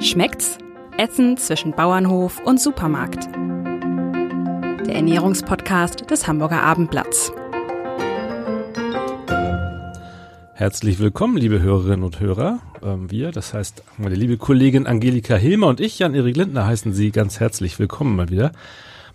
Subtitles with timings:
[0.00, 0.58] Schmeckt's?
[0.98, 3.28] Essen zwischen Bauernhof und Supermarkt.
[4.86, 7.32] Der Ernährungspodcast des Hamburger Abendblatts.
[10.52, 12.60] Herzlich willkommen, liebe Hörerinnen und Hörer.
[12.82, 17.10] Ähm, wir, das heißt meine liebe Kollegin Angelika Hilmer und ich, Jan-Erik Lindner, heißen Sie
[17.10, 18.52] ganz herzlich willkommen mal wieder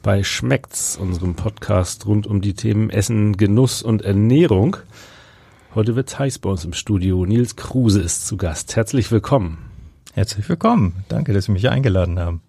[0.01, 4.77] bei Schmeckt's, unserem Podcast rund um die Themen Essen, Genuss und Ernährung.
[5.75, 7.23] Heute wird heiß bei uns im Studio.
[7.25, 8.75] Nils Kruse ist zu Gast.
[8.75, 9.70] Herzlich willkommen.
[10.13, 11.05] Herzlich willkommen.
[11.07, 12.41] Danke, dass Sie mich eingeladen haben.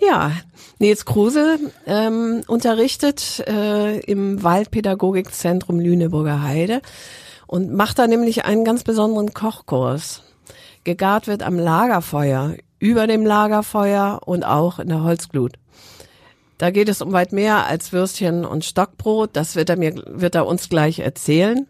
[0.00, 0.32] Ja,
[0.78, 6.80] Nils Kruse ähm, unterrichtet äh, im Waldpädagogikzentrum Lüneburger Heide
[7.46, 10.22] und macht da nämlich einen ganz besonderen Kochkurs.
[10.84, 15.54] Gegart wird am Lagerfeuer, über dem Lagerfeuer und auch in der Holzglut.
[16.58, 19.30] Da geht es um weit mehr als Würstchen und Stockbrot.
[19.34, 21.66] Das wird er mir, wird er uns gleich erzählen.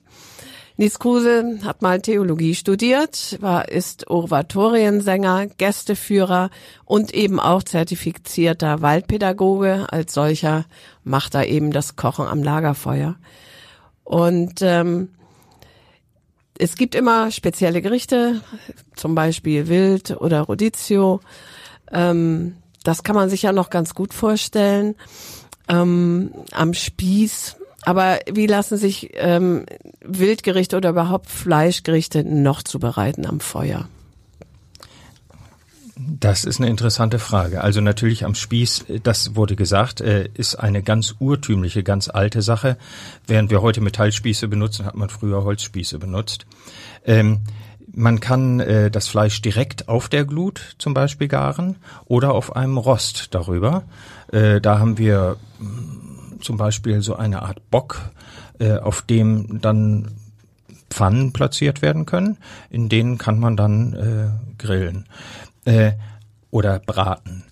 [0.80, 6.50] Nils Kruse hat mal Theologie studiert, war, ist Oratoriensänger, Gästeführer
[6.84, 9.86] und eben auch zertifizierter Waldpädagoge.
[9.90, 10.66] Als solcher
[11.02, 13.16] macht er eben das Kochen am Lagerfeuer.
[14.04, 15.08] Und ähm,
[16.56, 18.40] es gibt immer spezielle Gerichte,
[18.94, 21.20] zum Beispiel Wild oder Rodizio.
[21.90, 22.54] Ähm,
[22.84, 24.94] das kann man sich ja noch ganz gut vorstellen.
[25.68, 29.66] Ähm, am Spieß aber wie lassen sich ähm,
[30.00, 33.88] Wildgerichte oder überhaupt Fleischgerichte noch zubereiten am Feuer?
[35.96, 37.62] Das ist eine interessante Frage.
[37.62, 42.76] Also natürlich am Spieß, das wurde gesagt, äh, ist eine ganz urtümliche, ganz alte Sache.
[43.26, 46.46] Während wir heute Metallspieße benutzen, hat man früher Holzspieße benutzt.
[47.04, 47.40] Ähm,
[47.92, 52.78] man kann äh, das Fleisch direkt auf der Glut zum Beispiel garen oder auf einem
[52.78, 53.82] Rost darüber.
[54.30, 55.36] Äh, da haben wir
[56.40, 58.10] zum Beispiel so eine Art Bock,
[58.58, 60.08] äh, auf dem dann
[60.90, 62.38] Pfannen platziert werden können.
[62.70, 65.06] In denen kann man dann äh, grillen
[65.64, 65.92] äh,
[66.50, 67.44] oder braten.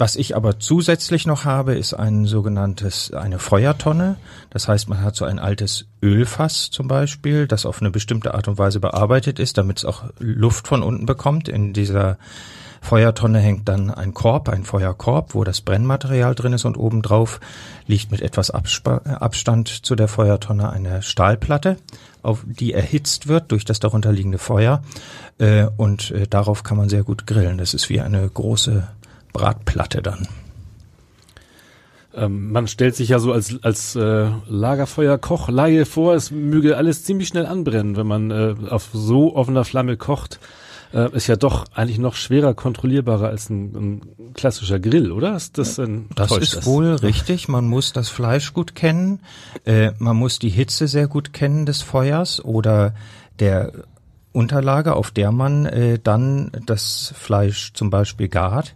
[0.00, 4.16] Was ich aber zusätzlich noch habe, ist ein sogenanntes, eine Feuertonne.
[4.48, 8.48] Das heißt, man hat so ein altes Ölfass zum Beispiel, das auf eine bestimmte Art
[8.48, 11.50] und Weise bearbeitet ist, damit es auch Luft von unten bekommt.
[11.50, 12.16] In dieser
[12.80, 17.40] Feuertonne hängt dann ein Korb, ein Feuerkorb, wo das Brennmaterial drin ist und obendrauf
[17.86, 21.76] liegt mit etwas Abspa Abstand zu der Feuertonne eine Stahlplatte,
[22.22, 24.82] auf die erhitzt wird durch das darunterliegende Feuer
[25.38, 27.58] äh, und äh, darauf kann man sehr gut grillen.
[27.58, 28.88] Das ist wie eine große
[29.32, 30.26] Bratplatte dann.
[32.14, 35.50] Ähm, man stellt sich ja so als, als äh, Lagerfeuerkoch
[35.84, 40.40] vor, es möge alles ziemlich schnell anbrennen, wenn man äh, auf so offener Flamme kocht
[40.92, 44.02] äh, ist ja doch eigentlich noch schwerer kontrollierbarer als ein, ein
[44.34, 45.36] klassischer Grill, oder?
[45.36, 46.66] Ist das ein, das ist das?
[46.66, 47.48] wohl richtig.
[47.48, 49.20] Man muss das Fleisch gut kennen.
[49.64, 52.94] Äh, man muss die Hitze sehr gut kennen des Feuers oder
[53.38, 53.72] der
[54.32, 58.74] Unterlage, auf der man äh, dann das Fleisch zum Beispiel gart.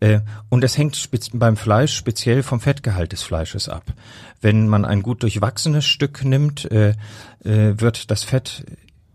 [0.00, 3.84] Äh, und es hängt beim Fleisch speziell vom Fettgehalt des Fleisches ab.
[4.40, 6.94] Wenn man ein gut durchwachsenes Stück nimmt, äh,
[7.44, 8.64] äh, wird das Fett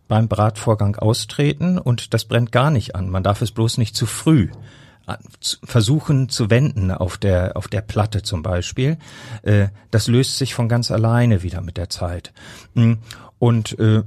[0.09, 3.09] beim Bratvorgang austreten und das brennt gar nicht an.
[3.09, 4.49] Man darf es bloß nicht zu früh
[5.63, 8.97] versuchen zu wenden auf der auf der Platte zum Beispiel.
[9.41, 12.31] Äh, das löst sich von ganz alleine wieder mit der Zeit.
[12.75, 12.93] Mm,
[13.39, 14.03] und äh,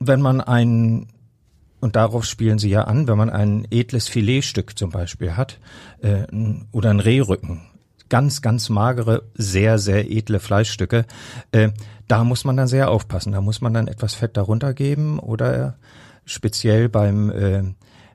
[0.00, 1.06] wenn man ein
[1.80, 5.60] und darauf spielen sie ja an, wenn man ein edles Filetstück zum Beispiel hat
[6.02, 6.26] äh,
[6.72, 7.62] oder ein Rehrücken,
[8.08, 11.04] ganz, ganz magere, sehr, sehr edle Fleischstücke,
[11.52, 11.70] äh,
[12.06, 13.32] da muss man dann sehr aufpassen.
[13.32, 15.76] Da muss man dann etwas Fett darunter geben oder
[16.24, 17.62] speziell beim äh,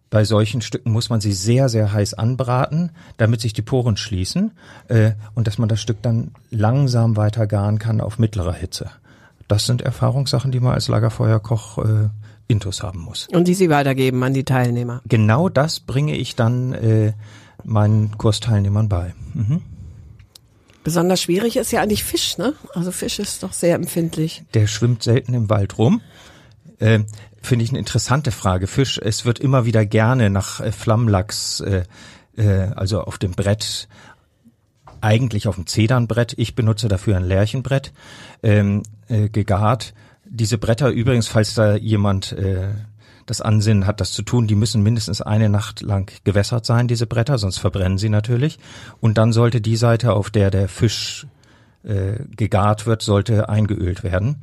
[0.09, 4.51] bei solchen Stücken muss man sie sehr, sehr heiß anbraten, damit sich die Poren schließen
[4.87, 8.91] äh, und dass man das Stück dann langsam weiter garen kann auf mittlerer Hitze.
[9.47, 12.09] Das sind Erfahrungssachen, die man als Lagerfeuerkoch äh,
[12.47, 13.27] Intus haben muss.
[13.31, 15.01] Und die Sie weitergeben an die Teilnehmer.
[15.07, 17.13] Genau das bringe ich dann äh,
[17.63, 19.15] meinen Kursteilnehmern bei.
[19.33, 19.61] Mhm.
[20.83, 22.53] Besonders schwierig ist ja eigentlich Fisch, ne?
[22.73, 24.43] Also Fisch ist doch sehr empfindlich.
[24.53, 26.01] Der schwimmt selten im Wald rum.
[26.79, 26.99] Äh,
[27.41, 28.67] Finde ich eine interessante Frage.
[28.67, 31.83] Fisch, es wird immer wieder gerne nach äh, Flammlachs, äh,
[32.37, 33.87] äh, also auf dem Brett,
[35.01, 36.33] eigentlich auf dem Zedernbrett.
[36.37, 37.91] Ich benutze dafür ein Lärchenbrett,
[38.41, 39.93] ähm, äh, gegart.
[40.25, 42.69] Diese Bretter übrigens, falls da jemand äh,
[43.25, 44.47] das Ansinnen hat, das zu tun.
[44.47, 48.59] Die müssen mindestens eine Nacht lang gewässert sein, diese Bretter, sonst verbrennen sie natürlich.
[48.99, 51.27] Und dann sollte die Seite, auf der der Fisch
[51.83, 54.37] äh, gegart wird, sollte eingeölt werden.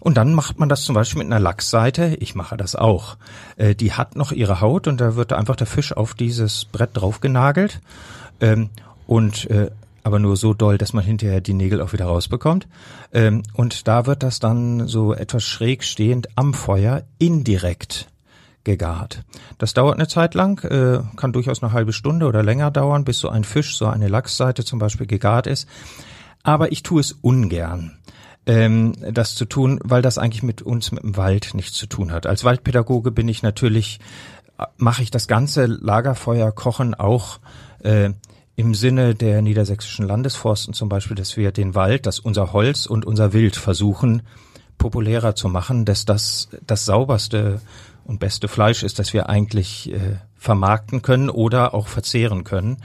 [0.00, 2.16] Und dann macht man das zum Beispiel mit einer Lachsseite.
[2.20, 3.16] Ich mache das auch.
[3.56, 6.90] Äh, die hat noch ihre Haut und da wird einfach der Fisch auf dieses Brett
[6.92, 7.80] drauf genagelt.
[8.40, 8.70] Ähm,
[9.06, 9.70] und äh,
[10.02, 12.68] aber nur so doll, dass man hinterher die Nägel auch wieder rausbekommt.
[13.12, 18.08] Ähm, und da wird das dann so etwas schräg stehend am Feuer indirekt
[18.64, 19.22] gegart.
[19.58, 23.18] Das dauert eine Zeit lang, äh, kann durchaus eine halbe Stunde oder länger dauern, bis
[23.18, 25.68] so ein Fisch, so eine Lachsseite zum Beispiel gegart ist.
[26.42, 27.98] Aber ich tue es ungern
[28.46, 32.12] ähm, das zu tun, weil das eigentlich mit uns, mit dem Wald nichts zu tun
[32.12, 32.26] hat.
[32.26, 34.00] Als Waldpädagoge bin ich natürlich,
[34.58, 37.40] äh, mache ich das ganze Lagerfeuer kochen auch
[37.80, 38.10] äh,
[38.56, 43.04] im Sinne der niedersächsischen Landesforsten zum Beispiel, dass wir den Wald, dass unser Holz und
[43.04, 44.22] unser Wild versuchen,
[44.78, 47.60] populärer zu machen, dass das das sauberste
[48.04, 52.78] und beste Fleisch ist, das wir eigentlich äh, vermarkten können oder auch verzehren können.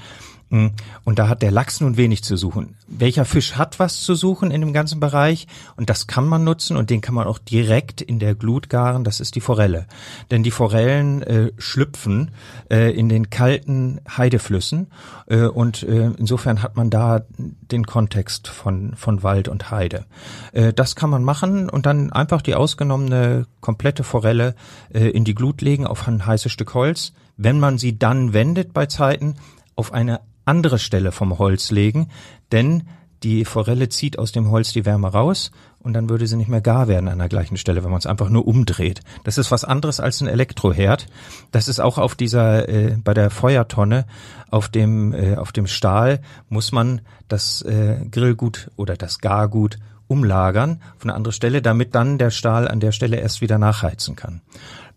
[0.51, 2.75] Und da hat der Lachs nun wenig zu suchen.
[2.87, 5.47] Welcher Fisch hat was zu suchen in dem ganzen Bereich?
[5.75, 9.03] Und das kann man nutzen und den kann man auch direkt in der Glut garen.
[9.03, 9.85] Das ist die Forelle.
[10.31, 12.31] Denn die Forellen äh, schlüpfen
[12.71, 14.87] äh, in den kalten Heideflüssen.
[15.27, 20.05] Äh, und äh, insofern hat man da den Kontext von, von Wald und Heide.
[20.51, 24.55] Äh, das kann man machen und dann einfach die ausgenommene komplette Forelle
[24.91, 27.13] äh, in die Glut legen auf ein heißes Stück Holz.
[27.37, 29.35] Wenn man sie dann wendet bei Zeiten,
[29.75, 30.19] auf eine
[30.49, 32.09] andere Stelle vom Holz legen,
[32.51, 32.83] denn
[33.23, 36.61] die Forelle zieht aus dem Holz die Wärme raus und dann würde sie nicht mehr
[36.61, 39.01] gar werden an der gleichen Stelle, wenn man es einfach nur umdreht.
[39.23, 41.07] Das ist was anderes als ein Elektroherd.
[41.51, 44.05] Das ist auch auf dieser äh, bei der Feuertonne
[44.51, 50.81] auf dem äh, auf dem Stahl muss man das äh, Grillgut oder das Gargut umlagern
[50.97, 54.41] auf eine andere Stelle, damit dann der Stahl an der Stelle erst wieder nachheizen kann.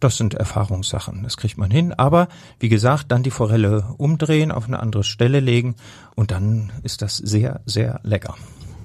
[0.03, 1.93] Das sind Erfahrungssachen, das kriegt man hin.
[1.93, 2.27] Aber
[2.59, 5.77] wie gesagt, dann die Forelle umdrehen, auf eine andere Stelle legen
[6.17, 8.35] und dann ist das sehr, sehr lecker.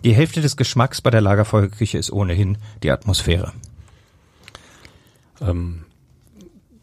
[0.04, 3.52] Die Hälfte des Geschmacks bei der Lagerfeuerküche ist ohnehin die Atmosphäre.
[5.42, 5.86] Ähm,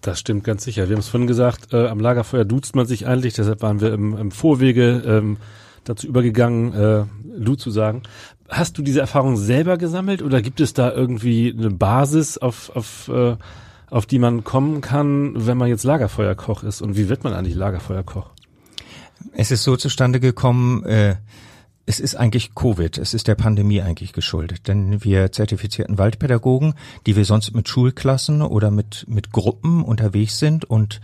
[0.00, 0.88] das stimmt ganz sicher.
[0.88, 3.92] Wir haben es vorhin gesagt, äh, am Lagerfeuer duzt man sich eigentlich, deshalb waren wir
[3.92, 5.36] im, im Vorwege ähm,
[5.84, 7.04] dazu übergegangen, äh,
[7.38, 8.02] du zu sagen.
[8.48, 13.06] Hast du diese Erfahrung selber gesammelt oder gibt es da irgendwie eine Basis auf, auf
[13.06, 13.36] äh,
[13.94, 16.82] auf die man kommen kann, wenn man jetzt Lagerfeuerkoch ist?
[16.82, 18.28] Und wie wird man eigentlich Lagerfeuerkoch?
[19.32, 21.14] Es ist so zustande gekommen, äh,
[21.86, 26.74] es ist eigentlich Covid, es ist der Pandemie eigentlich geschuldet, denn wir zertifizierten Waldpädagogen,
[27.06, 31.00] die wir sonst mit Schulklassen oder mit, mit Gruppen unterwegs sind und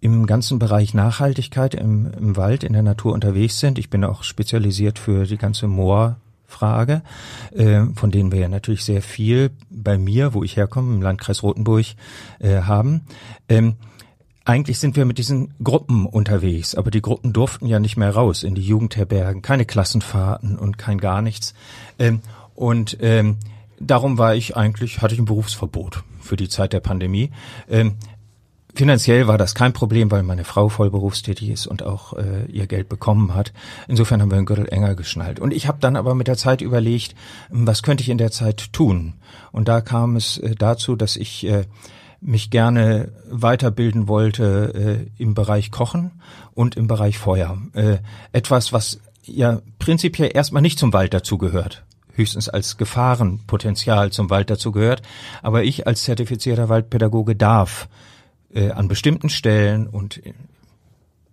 [0.00, 3.78] im ganzen Bereich Nachhaltigkeit im, im Wald, in der Natur unterwegs sind.
[3.78, 6.16] Ich bin auch spezialisiert für die ganze Moor
[6.52, 7.02] Frage,
[7.52, 11.42] äh, von denen wir ja natürlich sehr viel bei mir, wo ich herkomme, im Landkreis
[11.42, 11.86] Rothenburg,
[12.38, 13.02] äh, haben.
[13.48, 13.76] Ähm,
[14.44, 18.42] eigentlich sind wir mit diesen Gruppen unterwegs, aber die Gruppen durften ja nicht mehr raus
[18.42, 21.54] in die Jugendherbergen, keine Klassenfahrten und kein gar nichts.
[21.98, 22.20] Ähm,
[22.54, 23.36] und ähm,
[23.78, 27.30] darum war ich eigentlich, hatte ich ein Berufsverbot für die Zeit der Pandemie.
[27.68, 27.96] Ähm,
[28.74, 32.66] Finanziell war das kein Problem, weil meine Frau voll berufstätig ist und auch äh, ihr
[32.66, 33.52] Geld bekommen hat.
[33.86, 35.40] Insofern haben wir den Gürtel enger geschnallt.
[35.40, 37.14] Und ich habe dann aber mit der Zeit überlegt,
[37.50, 39.14] hm, was könnte ich in der Zeit tun?
[39.50, 41.66] Und da kam es äh, dazu, dass ich äh,
[42.22, 46.12] mich gerne weiterbilden wollte äh, im Bereich Kochen
[46.54, 47.58] und im Bereich Feuer.
[47.74, 47.98] Äh,
[48.32, 51.84] etwas, was ja prinzipiell erstmal nicht zum Wald dazugehört
[52.14, 55.00] höchstens als Gefahrenpotenzial zum Wald dazugehört.
[55.40, 57.88] Aber ich als zertifizierter Waldpädagoge darf
[58.54, 60.32] äh, an bestimmten Stellen und äh,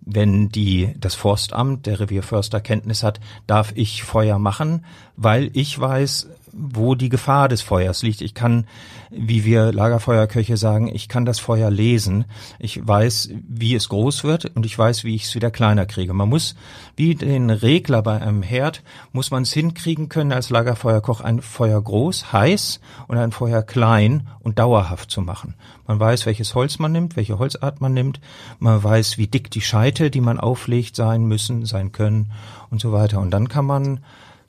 [0.02, 4.84] wenn die, das Forstamt, der Revierförster Kenntnis hat, darf ich Feuer machen,
[5.16, 8.20] weil ich weiß, wo die Gefahr des Feuers liegt.
[8.20, 8.66] Ich kann,
[9.10, 12.24] wie wir Lagerfeuerköche sagen, ich kann das Feuer lesen.
[12.58, 16.12] Ich weiß, wie es groß wird und ich weiß, wie ich es wieder kleiner kriege.
[16.12, 16.54] Man muss,
[16.96, 21.80] wie den Regler bei einem Herd, muss man es hinkriegen können, als Lagerfeuerkoch ein Feuer
[21.82, 25.54] groß, heiß und ein Feuer klein und dauerhaft zu machen.
[25.86, 28.20] Man weiß, welches Holz man nimmt, welche Holzart man nimmt.
[28.58, 32.30] Man weiß, wie dick die Scheite, die man auflegt, sein müssen, sein können
[32.70, 33.20] und so weiter.
[33.20, 34.00] Und dann kann man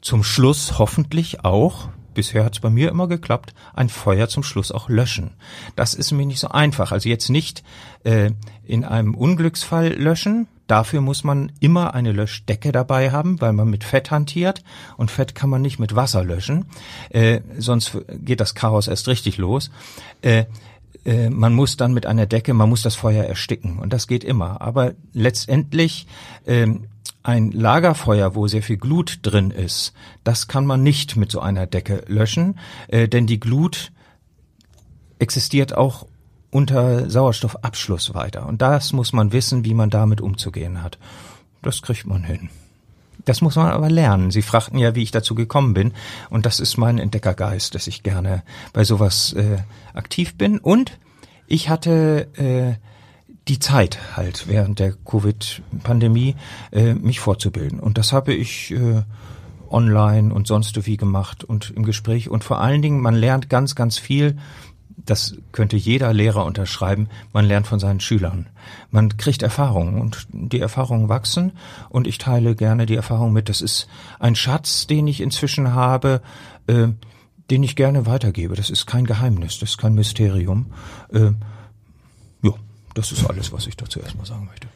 [0.02, 4.72] zum Schluss hoffentlich auch, bisher hat es bei mir immer geklappt, ein Feuer zum Schluss
[4.72, 5.32] auch löschen.
[5.76, 6.92] Das ist mir nicht so einfach.
[6.92, 7.64] Also jetzt nicht
[8.04, 8.32] äh,
[8.66, 10.48] in einem Unglücksfall löschen.
[10.68, 14.64] Dafür muss man immer eine Löschdecke dabei haben, weil man mit Fett hantiert
[14.98, 16.66] und Fett kann man nicht mit Wasser löschen,
[17.10, 19.70] äh, sonst geht das Chaos erst richtig los.
[20.22, 20.46] Äh,
[21.04, 24.24] äh, man muss dann mit einer Decke, man muss das Feuer ersticken und das geht
[24.24, 24.62] immer.
[24.62, 26.08] Aber letztendlich
[26.48, 26.88] ähm,
[27.24, 31.68] ein Lagerfeuer, wo sehr viel Glut drin ist, das kann man nicht mit so einer
[31.68, 33.92] Decke löschen, äh, denn die Glut
[35.20, 36.08] existiert auch
[36.50, 38.46] unter Sauerstoffabschluss weiter.
[38.48, 40.98] Und das muss man wissen, wie man damit umzugehen hat.
[41.62, 42.50] Das kriegt man hin.
[43.26, 44.32] Das muss man aber lernen.
[44.32, 45.94] Sie fragten ja, wie ich dazu gekommen bin.
[46.30, 49.60] Und das ist mein Entdeckergeist, dass ich gerne bei sowas äh,
[49.94, 50.58] aktiv bin.
[50.58, 50.98] Und
[51.48, 52.82] ich hatte äh,
[53.48, 56.36] die Zeit halt während der Covid-Pandemie
[56.72, 57.80] äh, mich fortzubilden.
[57.80, 59.02] Und das habe ich äh,
[59.70, 62.30] online und sonst wie gemacht und im Gespräch.
[62.30, 64.38] Und vor allen Dingen, man lernt ganz, ganz viel
[65.06, 68.48] das könnte jeder Lehrer unterschreiben, man lernt von seinen Schülern.
[68.90, 71.54] Man kriegt Erfahrungen und die Erfahrungen wachsen
[71.90, 73.50] und ich teile gerne die Erfahrung mit.
[73.50, 73.88] Das ist
[74.20, 76.22] ein Schatz, den ich inzwischen habe,
[76.68, 76.90] äh,
[77.50, 78.56] den ich gerne weitergebe.
[78.56, 80.68] Das ist kein Geheimnis, das ist kein Mysterium.
[81.12, 81.32] Äh,
[82.94, 84.68] das ist alles, was ich dazu erstmal sagen möchte.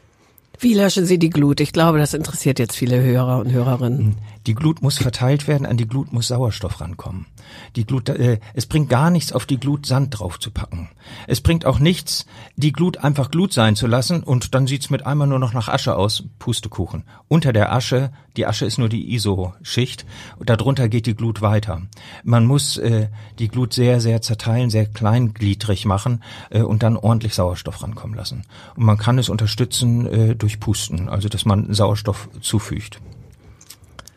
[0.58, 1.60] Wie löschen Sie die Glut?
[1.60, 4.16] Ich glaube, das interessiert jetzt viele Hörer und Hörerinnen.
[4.46, 7.26] Die Glut muss verteilt werden, an die Glut muss Sauerstoff rankommen.
[7.74, 10.88] Die Glut, äh, es bringt gar nichts, auf die Glut Sand drauf zu packen.
[11.26, 12.24] Es bringt auch nichts,
[12.56, 15.68] die Glut einfach Glut sein zu lassen und dann sieht's mit einmal nur noch nach
[15.68, 16.24] Asche aus.
[16.38, 17.04] Pustekuchen.
[17.28, 20.06] Unter der Asche, die Asche ist nur die ISO-Schicht,
[20.40, 21.82] darunter geht die Glut weiter.
[22.24, 27.34] Man muss äh, die Glut sehr, sehr zerteilen, sehr kleingliedrig machen äh, und dann ordentlich
[27.34, 28.42] Sauerstoff rankommen lassen.
[28.76, 33.00] Und man kann es unterstützen äh, durch Pusten, also dass man Sauerstoff zufügt.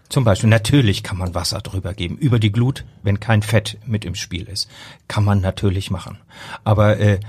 [0.10, 4.06] Zum Beispiel, natürlich kann man Wasser drüber geben, über die Glut, wenn kein Fett mit
[4.06, 4.68] im Spiel ist.
[5.08, 6.18] Kann man natürlich machen.
[6.64, 7.20] Aber äh,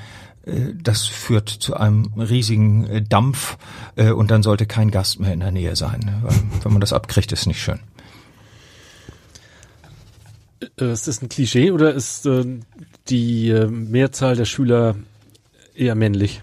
[0.45, 3.59] das führt zu einem riesigen äh, Dampf
[3.97, 6.21] äh, und dann sollte kein Gast mehr in der Nähe sein.
[6.23, 7.81] Weil, wenn man das abkriegt, ist nicht schön.
[10.79, 12.45] Äh, ist das ein Klischee oder ist äh,
[13.09, 14.97] die äh, Mehrzahl der Schüler
[15.75, 16.41] eher männlich?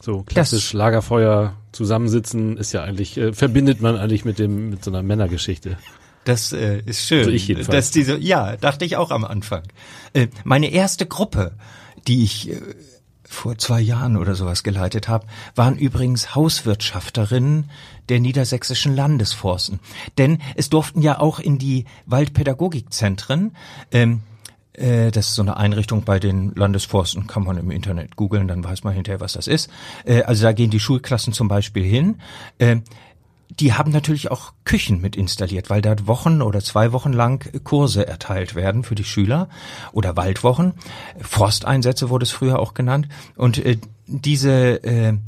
[0.00, 4.84] So klassisch das, Lagerfeuer zusammensitzen ist ja eigentlich äh, verbindet man eigentlich mit dem mit
[4.84, 5.78] so einer Männergeschichte.
[6.24, 7.20] Das äh, ist schön.
[7.20, 7.76] Also ich jedenfalls.
[7.76, 9.62] Dass diese, ja, dachte ich auch am Anfang.
[10.12, 11.52] Äh, meine erste Gruppe,
[12.06, 12.60] die ich äh,
[13.24, 17.70] vor zwei Jahren oder sowas geleitet habe, waren übrigens Hauswirtschafterinnen
[18.08, 19.80] der niedersächsischen Landesforsten.
[20.18, 23.56] Denn es durften ja auch in die Waldpädagogikzentren
[23.90, 24.22] ähm,
[24.74, 28.64] äh, das ist so eine Einrichtung bei den Landesforsten, kann man im Internet googeln, dann
[28.64, 29.70] weiß man hinterher, was das ist.
[30.04, 32.16] Äh, also da gehen die Schulklassen zum Beispiel hin.
[32.58, 32.76] Äh,
[33.60, 38.06] die haben natürlich auch Küchen mit installiert, weil da Wochen oder zwei Wochen lang Kurse
[38.06, 39.48] erteilt werden für die Schüler
[39.92, 40.74] oder Waldwochen.
[41.20, 43.08] Forsteinsätze wurde es früher auch genannt.
[43.36, 45.18] Und äh, diese, äh,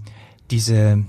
[0.50, 1.04] diese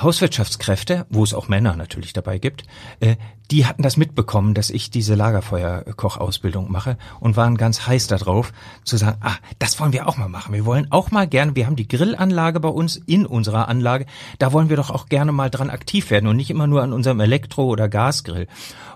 [0.00, 2.64] Hauswirtschaftskräfte, wo es auch Männer natürlich dabei gibt,
[3.00, 3.16] äh,
[3.50, 8.52] die hatten das mitbekommen, dass ich diese Lagerfeuerkochausbildung mache und waren ganz heiß darauf
[8.84, 10.54] zu sagen, ah, das wollen wir auch mal machen.
[10.54, 14.06] Wir wollen auch mal gerne, wir haben die Grillanlage bei uns in unserer Anlage,
[14.38, 16.94] da wollen wir doch auch gerne mal dran aktiv werden und nicht immer nur an
[16.94, 18.46] unserem Elektro- oder Gasgrill.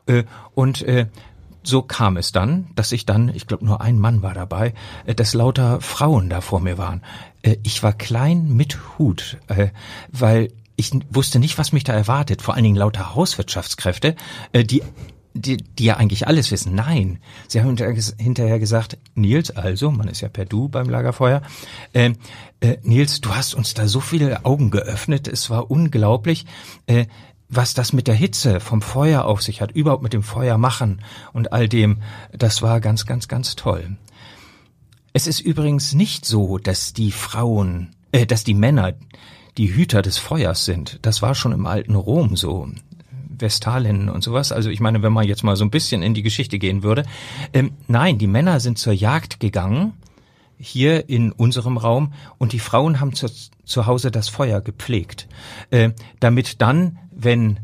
[0.07, 0.25] Äh,
[0.55, 1.07] und äh,
[1.63, 4.73] so kam es dann, dass ich dann, ich glaube nur ein Mann war dabei,
[5.05, 7.03] äh, dass lauter Frauen da vor mir waren.
[7.43, 9.69] Äh, ich war klein mit Hut, äh,
[10.11, 12.43] weil ich wusste nicht, was mich da erwartet.
[12.43, 14.15] Vor allen Dingen lauter Hauswirtschaftskräfte,
[14.53, 14.83] äh, die
[15.37, 16.75] die, die ja eigentlich alles wissen.
[16.75, 17.19] Nein,
[17.49, 17.77] sie haben
[18.19, 21.43] hinterher gesagt, Nils, also, man ist ja per Du beim Lagerfeuer,
[21.93, 22.13] äh,
[22.61, 26.47] äh, Nils, du hast uns da so viele Augen geöffnet, es war unglaublich,
[26.87, 27.07] äh,
[27.49, 31.03] was das mit der Hitze vom Feuer auf sich hat, überhaupt mit dem Feuer machen
[31.33, 32.03] und all dem,
[32.33, 33.97] das war ganz, ganz, ganz toll.
[35.13, 38.95] Es ist übrigens nicht so, dass die Frauen, äh, dass die Männer
[39.59, 40.99] die Hüter des Feuers sind.
[41.03, 42.69] Das war schon im alten Rom so.
[43.39, 44.53] Vestalinnen und sowas.
[44.53, 47.05] Also ich meine, wenn man jetzt mal so ein bisschen in die Geschichte gehen würde.
[47.53, 49.93] Ähm, nein, die Männer sind zur Jagd gegangen,
[50.59, 53.27] hier in unserem Raum, und die Frauen haben zu,
[53.65, 55.29] zu Hause das Feuer gepflegt.
[55.71, 57.61] Äh, damit dann, wenn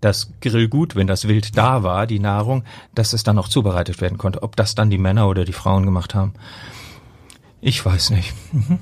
[0.00, 4.18] das Grillgut, wenn das Wild da war, die Nahrung, dass es dann auch zubereitet werden
[4.18, 4.42] konnte.
[4.42, 6.34] Ob das dann die Männer oder die Frauen gemacht haben,
[7.62, 8.34] ich weiß nicht.
[8.52, 8.78] Mhm.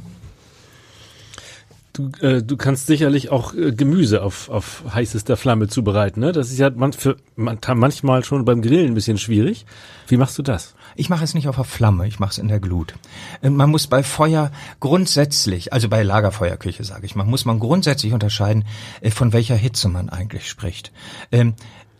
[1.93, 6.21] Du, äh, du kannst sicherlich auch äh, Gemüse auf, auf heißester Flamme zubereiten.
[6.21, 6.33] Ne?
[6.33, 9.67] Das ist ja man, für, man, manchmal schon beim Grillen ein bisschen schwierig.
[10.09, 10.75] Wie machst du das?
[10.97, 12.95] Ich mache es nicht auf der Flamme, ich mache es in der Glut.
[13.43, 18.15] Äh, man muss bei Feuer grundsätzlich, also bei Lagerfeuerküche sage ich, man muss man grundsätzlich
[18.15, 18.65] unterscheiden,
[19.03, 20.93] äh, von welcher Hitze man eigentlich spricht.
[21.31, 21.55] Ähm,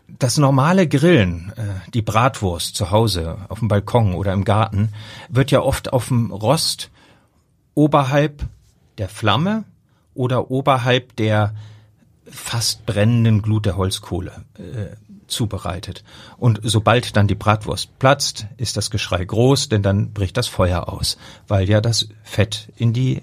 [0.07, 4.89] das normale Grillen, äh, die Bratwurst zu Hause auf dem Balkon oder im Garten,
[5.29, 6.89] wird ja oft auf dem Rost
[7.75, 8.43] oberhalb
[8.97, 9.65] der Flamme
[10.13, 11.53] oder oberhalb der
[12.29, 14.95] fast brennenden Glut der Holzkohle äh,
[15.27, 16.03] zubereitet.
[16.37, 20.89] Und sobald dann die Bratwurst platzt, ist das Geschrei groß, denn dann bricht das Feuer
[20.89, 21.17] aus,
[21.47, 23.21] weil ja das Fett in die äh,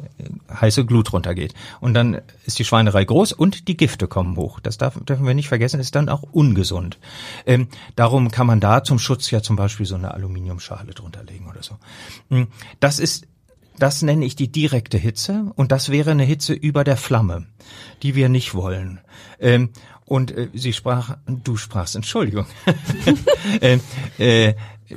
[0.52, 1.54] heiße Glut runtergeht.
[1.80, 4.61] Und dann ist die Schweinerei groß und die Gifte kommen hoch.
[4.61, 6.99] Das darf, dürfen wir nicht vergessen, ist dann auch ungesund.
[7.47, 11.49] Ähm, darum kann man da zum Schutz ja zum Beispiel so eine Aluminiumschale drunter legen
[11.49, 11.76] oder so.
[12.28, 12.49] Hm,
[12.80, 13.26] das ist
[13.82, 17.46] das nenne ich die direkte Hitze und das wäre eine Hitze über der Flamme,
[18.02, 19.00] die wir nicht wollen.
[19.38, 19.70] Ähm,
[20.04, 22.46] und äh, sie sprach, du sprachst, Entschuldigung.
[23.60, 23.78] äh,
[24.18, 24.54] äh,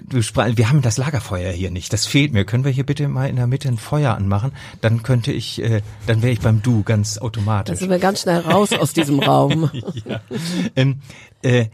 [0.10, 1.94] du sprach, wir haben das Lagerfeuer hier nicht.
[1.94, 2.46] Das fehlt mir.
[2.46, 4.54] Können wir hier bitte mal in der Mitte ein Feuer anmachen?
[4.82, 7.74] Dann könnte ich, äh, dann wäre ich beim Du ganz automatisch.
[7.74, 9.70] Dann sind wir ganz schnell raus aus diesem Raum.
[10.06, 10.20] ja.
[10.76, 11.02] ähm,
[11.44, 11.68] äh,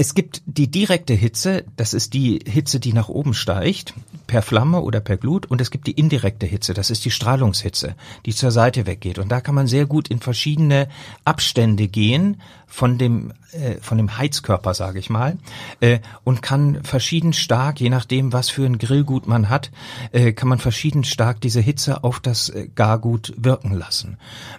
[0.00, 3.94] es gibt die direkte Hitze, das ist die Hitze, die nach oben steigt,
[4.28, 7.96] per Flamme oder per Glut, und es gibt die indirekte Hitze, das ist die Strahlungshitze,
[8.24, 9.18] die zur Seite weggeht.
[9.18, 10.86] Und da kann man sehr gut in verschiedene
[11.24, 15.36] Abstände gehen von dem äh, von dem Heizkörper, sage ich mal,
[15.80, 19.72] äh, und kann verschieden stark, je nachdem, was für ein Grillgut man hat,
[20.12, 24.16] äh, kann man verschieden stark diese Hitze auf das äh, Gargut wirken lassen.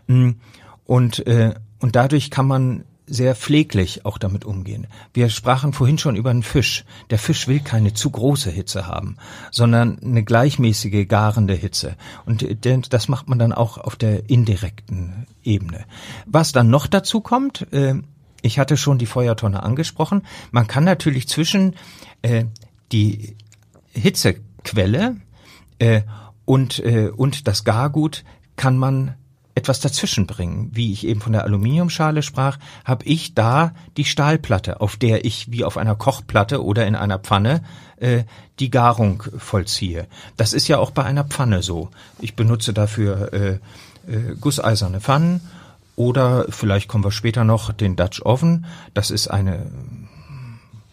[0.07, 0.31] Mm,
[0.85, 4.87] und äh, und dadurch kann man sehr pfleglich auch damit umgehen.
[5.13, 6.85] Wir sprachen vorhin schon über einen Fisch.
[7.09, 9.17] Der Fisch will keine zu große Hitze haben,
[9.51, 11.95] sondern eine gleichmäßige garende Hitze.
[12.25, 12.45] Und
[12.93, 15.85] das macht man dann auch auf der indirekten Ebene.
[16.25, 17.95] Was dann noch dazu kommt, äh,
[18.41, 21.75] ich hatte schon die Feuertonne angesprochen, man kann natürlich zwischen
[22.21, 22.45] äh,
[22.91, 23.35] die
[23.91, 25.17] Hitzequelle
[25.79, 26.01] äh,
[26.45, 26.81] und
[27.47, 28.23] das Gargut
[28.55, 29.15] kann man
[29.59, 30.69] etwas dazwischen bringen.
[30.71, 35.51] Wie ich eben von der Aluminiumschale sprach, habe ich da die Stahlplatte, auf der ich
[35.51, 37.61] wie auf einer Kochplatte oder in einer Pfanne
[37.97, 38.23] äh,
[38.59, 40.07] die Garung vollziehe.
[40.37, 41.89] Das ist ja auch bei einer Pfanne so.
[42.19, 43.49] Ich benutze dafür äh,
[44.07, 45.41] äh, gusseiserne Pfannen
[45.97, 48.65] oder vielleicht kommen wir später noch den Dutch Oven.
[48.93, 49.67] Das ist eine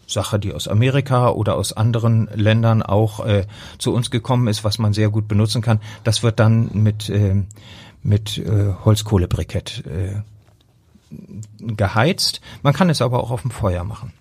[0.07, 3.45] Sache, die aus Amerika oder aus anderen Ländern auch äh,
[3.77, 5.81] zu uns gekommen ist, was man sehr gut benutzen kann.
[6.03, 7.43] Das wird dann mit äh,
[8.03, 10.21] mit äh, Holzkohlebrikett äh,
[11.59, 12.41] geheizt.
[12.63, 14.13] Man kann es aber auch auf dem Feuer machen.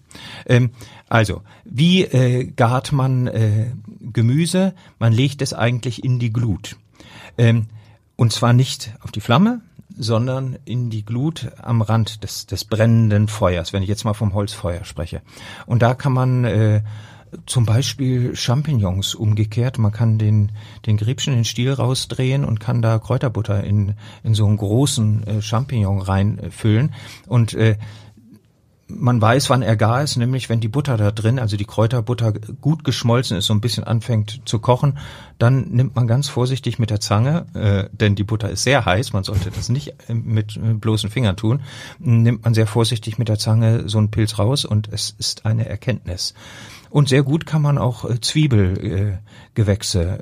[0.46, 0.70] Ähm,
[1.08, 4.74] also, wie äh, gart man äh, Gemüse?
[4.98, 6.76] Man legt es eigentlich in die Glut.
[7.38, 7.66] Ähm,
[8.16, 9.60] und zwar nicht auf die Flamme,
[9.98, 14.34] sondern in die Glut am Rand des, des brennenden Feuers, wenn ich jetzt mal vom
[14.34, 15.22] Holzfeuer spreche.
[15.66, 16.82] Und da kann man äh,
[17.46, 19.78] zum Beispiel Champignons umgekehrt.
[19.78, 20.52] Man kann den,
[20.86, 25.42] den Griebschen den Stiel rausdrehen und kann da Kräuterbutter in, in so einen großen äh,
[25.42, 26.94] Champignon reinfüllen.
[27.26, 27.76] Und äh,
[28.88, 32.32] man weiß, wann er gar ist, nämlich wenn die Butter da drin, also die Kräuterbutter
[32.32, 34.98] gut geschmolzen ist, so ein bisschen anfängt zu kochen,
[35.38, 39.12] dann nimmt man ganz vorsichtig mit der Zange, äh, denn die Butter ist sehr heiß,
[39.12, 41.62] man sollte das nicht äh, mit äh, bloßen Fingern tun,
[41.98, 45.68] nimmt man sehr vorsichtig mit der Zange so einen Pilz raus und es ist eine
[45.68, 46.34] Erkenntnis.
[46.96, 50.18] Und sehr gut kann man auch äh, Zwiebelgewächse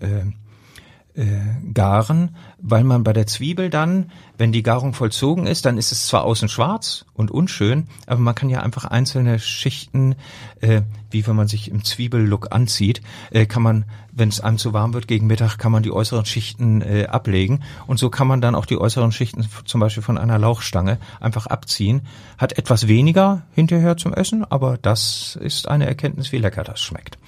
[1.14, 1.24] äh,
[1.72, 6.06] garen, weil man bei der Zwiebel dann, wenn die Garung vollzogen ist, dann ist es
[6.06, 10.16] zwar außen schwarz und unschön, aber man kann ja einfach einzelne Schichten,
[10.60, 13.00] äh, wie wenn man sich im Zwiebellook anzieht,
[13.30, 16.24] äh, kann man, wenn es einem zu warm wird gegen Mittag, kann man die äußeren
[16.24, 20.18] Schichten äh, ablegen und so kann man dann auch die äußeren Schichten zum Beispiel von
[20.18, 22.02] einer Lauchstange einfach abziehen.
[22.38, 27.18] Hat etwas weniger hinterher zum Essen, aber das ist eine Erkenntnis, wie lecker das schmeckt.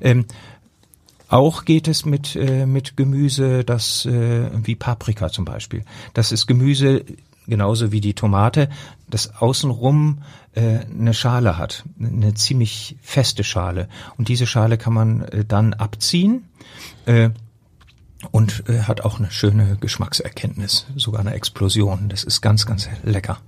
[0.00, 0.24] Ähm,
[1.34, 5.84] auch geht es mit, äh, mit Gemüse, das äh, wie Paprika zum Beispiel.
[6.14, 7.04] Das ist Gemüse
[7.48, 8.68] genauso wie die Tomate,
[9.10, 10.22] das außenrum
[10.54, 13.88] äh, eine Schale hat, eine ziemlich feste Schale.
[14.16, 16.44] Und diese Schale kann man äh, dann abziehen
[17.06, 17.30] äh,
[18.30, 22.08] und äh, hat auch eine schöne Geschmackserkenntnis, sogar eine Explosion.
[22.08, 23.40] Das ist ganz, ganz lecker.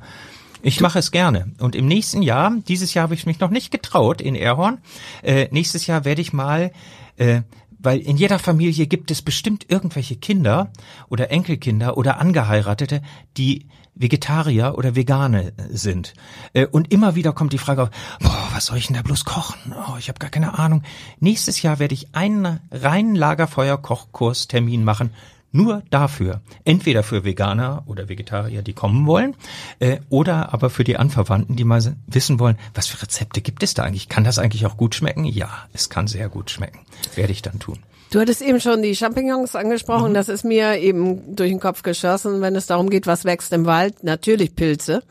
[0.60, 1.52] Ich mache es gerne.
[1.60, 4.78] Und im nächsten Jahr, dieses Jahr habe ich mich noch nicht getraut in Erhorn,
[5.22, 6.72] äh, nächstes Jahr werde ich mal
[7.16, 7.42] äh,
[7.86, 10.72] weil in jeder Familie gibt es bestimmt irgendwelche Kinder
[11.08, 13.00] oder Enkelkinder oder Angeheiratete,
[13.36, 16.12] die Vegetarier oder Vegane sind.
[16.52, 19.24] Äh, und immer wieder kommt die Frage auf, boah, was soll ich denn da bloß
[19.24, 19.72] kochen?
[19.72, 20.82] Oh, ich habe gar keine Ahnung.
[21.20, 25.14] Nächstes Jahr werde ich einen reinen Lagerfeuer-Kochkurs-Termin machen,
[25.56, 26.40] nur dafür.
[26.64, 29.34] Entweder für Veganer oder Vegetarier, die kommen wollen,
[29.78, 33.74] äh, oder aber für die Anverwandten, die mal wissen wollen, was für Rezepte gibt es
[33.74, 34.08] da eigentlich?
[34.08, 35.24] Kann das eigentlich auch gut schmecken?
[35.24, 36.80] Ja, es kann sehr gut schmecken.
[37.14, 37.78] Werde ich dann tun.
[38.10, 40.10] Du hattest eben schon die Champignons angesprochen.
[40.10, 40.14] Mhm.
[40.14, 43.66] Das ist mir eben durch den Kopf geschossen, wenn es darum geht, was wächst im
[43.66, 44.04] Wald.
[44.04, 45.02] Natürlich Pilze.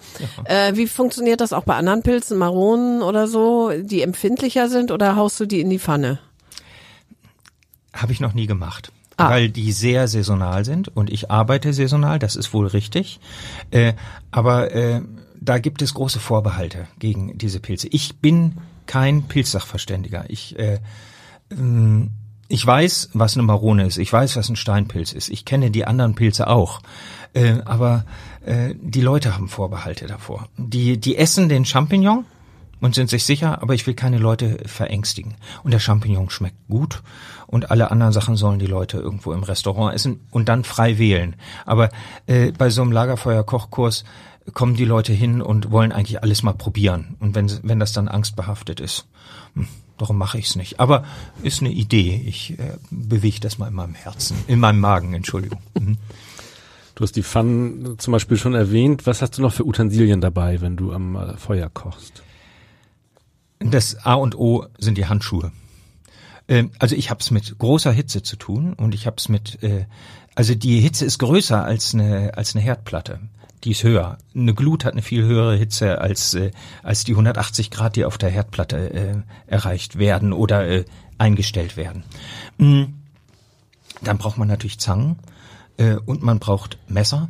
[0.47, 0.69] Ja.
[0.69, 5.17] Äh, wie funktioniert das auch bei anderen Pilzen, Maronen oder so, die empfindlicher sind oder
[5.17, 6.19] haust du die in die Pfanne?
[7.93, 9.29] Habe ich noch nie gemacht ah.
[9.29, 13.19] weil die sehr saisonal sind und ich arbeite saisonal, das ist wohl richtig.
[13.71, 13.93] Äh,
[14.31, 15.01] aber äh,
[15.39, 17.87] da gibt es große Vorbehalte gegen diese Pilze.
[17.89, 20.25] Ich bin kein Pilzsachverständiger.
[20.27, 20.79] Ich äh,
[21.51, 22.11] ähm,
[22.47, 23.97] ich weiß, was eine Marone ist.
[23.97, 25.29] Ich weiß, was ein Steinpilz ist.
[25.29, 26.81] Ich kenne die anderen Pilze auch.
[27.33, 28.05] Äh, aber
[28.45, 30.47] äh, die Leute haben Vorbehalte davor.
[30.57, 32.25] Die, die essen den Champignon
[32.81, 35.35] und sind sich sicher, aber ich will keine Leute verängstigen.
[35.63, 37.01] Und der Champignon schmeckt gut
[37.55, 41.37] und alle anderen Sachen sollen die Leute irgendwo im Restaurant essen und dann frei wählen.
[41.65, 41.89] Aber
[42.27, 44.03] äh, bei so einem Lagerfeuer-Kochkurs
[44.53, 47.15] kommen die Leute hin und wollen eigentlich alles mal probieren.
[47.21, 49.07] Und wenn, wenn das dann angstbehaftet ist,
[49.53, 50.81] hm, darum mache ich es nicht.
[50.81, 51.05] Aber
[51.43, 52.21] ist eine Idee.
[52.25, 55.61] Ich äh, bewege das mal in meinem Herzen, in meinem Magen, Entschuldigung.
[55.79, 55.97] Mhm.
[56.95, 59.07] Du hast die Pfannen zum Beispiel schon erwähnt.
[59.07, 62.21] Was hast du noch für Utensilien dabei, wenn du am äh, Feuer kochst?
[63.59, 65.53] Das A und O sind die Handschuhe.
[66.47, 69.61] Ähm, also ich habe es mit großer Hitze zu tun und ich habe es mit,
[69.63, 69.85] äh,
[70.35, 73.19] also die Hitze ist größer als eine als eine Herdplatte.
[73.63, 74.19] Die ist höher.
[74.35, 76.51] Eine Glut hat eine viel höhere Hitze als äh,
[76.83, 79.15] als die 180 Grad, die auf der Herdplatte äh,
[79.47, 80.85] erreicht werden oder äh,
[81.17, 82.03] eingestellt werden.
[82.57, 82.95] Mhm.
[84.03, 85.17] Dann braucht man natürlich Zangen
[85.77, 87.29] äh, und man braucht Messer.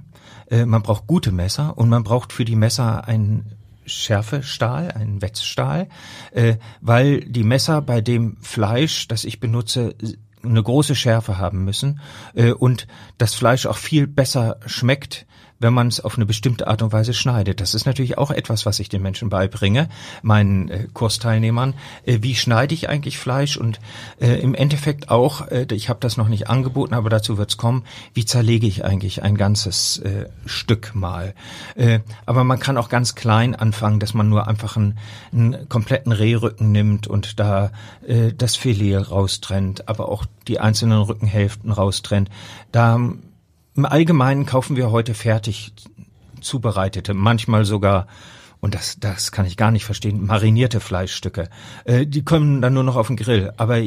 [0.50, 3.46] Äh, man braucht gute Messer und man braucht für die Messer ein
[3.86, 5.88] Schärfestahl, einen Wetzstahl,
[6.32, 9.96] äh, weil die Messer bei dem Fleisch, das ich benutze,
[10.44, 12.00] eine große Schärfe haben müssen
[12.34, 15.26] äh, und das Fleisch auch viel besser schmeckt,
[15.60, 17.62] wenn man es auf eine bestimmte Art und Weise schneidet.
[17.62, 19.90] Das ist natürlich auch etwas, was ich den Menschen beibringe,
[20.22, 21.74] meinen äh, Kursteilnehmern.
[22.06, 23.58] Äh, wie schneide ich eigentlich Fleisch?
[23.58, 23.80] Und
[24.20, 27.84] äh, im Endeffekt auch, äh, ich habe das noch nicht angeboten, aber dazu wird's kommen,
[28.14, 31.34] wie zerlege ich eigentlich ein ganzes äh, Stück mal?
[31.76, 34.98] Äh, aber man kann auch ganz klein anfangen, dass man nur einfach einen,
[35.32, 37.72] einen kompletten Rehrücken nimmt und da
[38.38, 42.30] das Filet raustrennt, aber auch die einzelnen Rückenhälften raustrennt.
[42.72, 43.00] Da
[43.76, 45.74] im Allgemeinen kaufen wir heute fertig
[46.42, 48.08] zubereitete, manchmal sogar
[48.62, 51.50] und das, das kann ich gar nicht verstehen, marinierte Fleischstücke.
[51.84, 53.54] Äh, die kommen dann nur noch auf den Grill.
[53.58, 53.80] Aber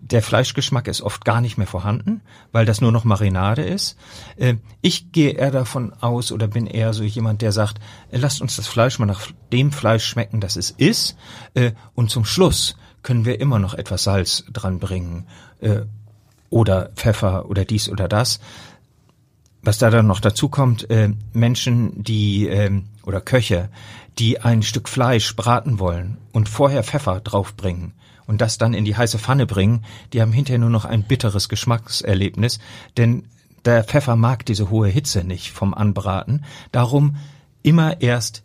[0.00, 3.96] der Fleischgeschmack ist oft gar nicht mehr vorhanden, weil das nur noch Marinade ist.
[4.36, 7.78] Äh, ich gehe eher davon aus oder bin eher so jemand, der sagt,
[8.10, 11.16] äh, lasst uns das Fleisch mal nach dem Fleisch schmecken, das es ist.
[11.54, 15.26] Äh, und zum Schluss können wir immer noch etwas Salz dran bringen.
[15.60, 15.82] Äh,
[16.50, 18.38] oder Pfeffer oder dies oder das
[19.62, 23.68] was da dann noch dazu kommt, äh, Menschen, die äh, oder Köche,
[24.18, 27.92] die ein Stück Fleisch braten wollen und vorher Pfeffer draufbringen
[28.26, 31.48] und das dann in die heiße Pfanne bringen, die haben hinterher nur noch ein bitteres
[31.48, 32.58] Geschmackserlebnis,
[32.96, 33.24] denn
[33.64, 36.44] der Pfeffer mag diese hohe Hitze nicht vom Anbraten.
[36.72, 37.16] Darum
[37.62, 38.42] immer erst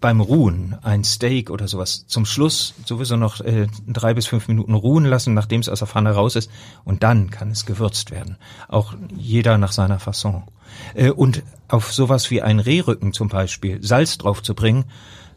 [0.00, 4.74] beim Ruhen ein Steak oder sowas zum Schluss sowieso noch äh, drei bis fünf Minuten
[4.74, 6.50] ruhen lassen, nachdem es aus der Pfanne raus ist,
[6.84, 8.36] und dann kann es gewürzt werden.
[8.68, 10.44] Auch jeder nach seiner Fasson.
[10.94, 14.86] Äh, und auf sowas wie ein Rehrücken zum Beispiel Salz drauf zu bringen,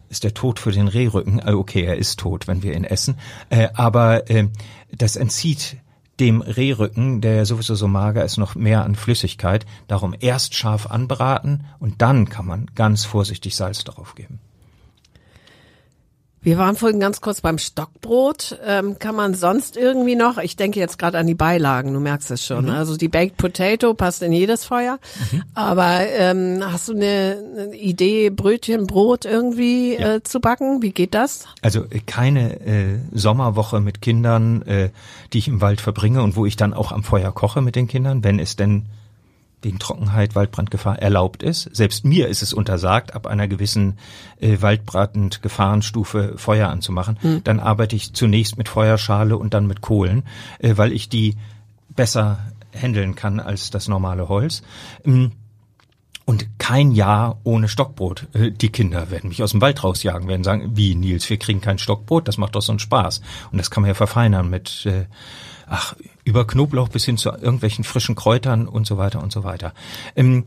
[0.09, 1.39] ist der Tod für den Rehrücken.
[1.39, 3.17] Äh, okay, er ist tot, wenn wir ihn essen,
[3.49, 4.47] äh, aber äh,
[4.91, 5.77] das entzieht
[6.19, 9.65] dem Rehrücken, der sowieso so mager ist, noch mehr an Flüssigkeit.
[9.87, 14.39] Darum erst scharf anbraten und dann kann man ganz vorsichtig Salz darauf geben.
[16.43, 18.59] Wir waren vorhin ganz kurz beim Stockbrot.
[18.65, 22.31] Ähm, kann man sonst irgendwie noch, ich denke jetzt gerade an die Beilagen, du merkst
[22.31, 22.65] es schon.
[22.65, 22.71] Mhm.
[22.71, 24.99] Also die Baked Potato passt in jedes Feuer.
[25.31, 25.43] Mhm.
[25.53, 30.15] Aber ähm, hast du eine, eine, Idee, Brötchen, Brot irgendwie ja.
[30.15, 30.81] äh, zu backen?
[30.81, 31.45] Wie geht das?
[31.61, 34.89] Also äh, keine äh, Sommerwoche mit Kindern, äh,
[35.31, 37.87] die ich im Wald verbringe und wo ich dann auch am Feuer koche mit den
[37.87, 38.83] Kindern, wenn es denn
[39.63, 41.69] wegen Trockenheit, Waldbrandgefahr erlaubt ist.
[41.75, 43.97] Selbst mir ist es untersagt, ab einer gewissen
[44.39, 47.17] äh, Waldbrandgefahrenstufe Feuer anzumachen.
[47.21, 47.43] Mhm.
[47.43, 50.23] Dann arbeite ich zunächst mit Feuerschale und dann mit Kohlen,
[50.59, 51.35] äh, weil ich die
[51.89, 52.39] besser
[52.73, 54.63] handeln kann als das normale Holz.
[55.05, 55.31] Ähm,
[56.25, 58.27] und kein Jahr ohne Stockbrot.
[58.31, 61.59] Äh, die Kinder werden mich aus dem Wald rausjagen, werden sagen, wie Nils, wir kriegen
[61.59, 63.19] kein Stockbrot, das macht doch so einen Spaß.
[63.51, 65.03] Und das kann man ja verfeinern mit äh,
[65.67, 69.73] ach, über Knoblauch bis hin zu irgendwelchen frischen Kräutern und so weiter und so weiter.
[70.15, 70.45] Ähm,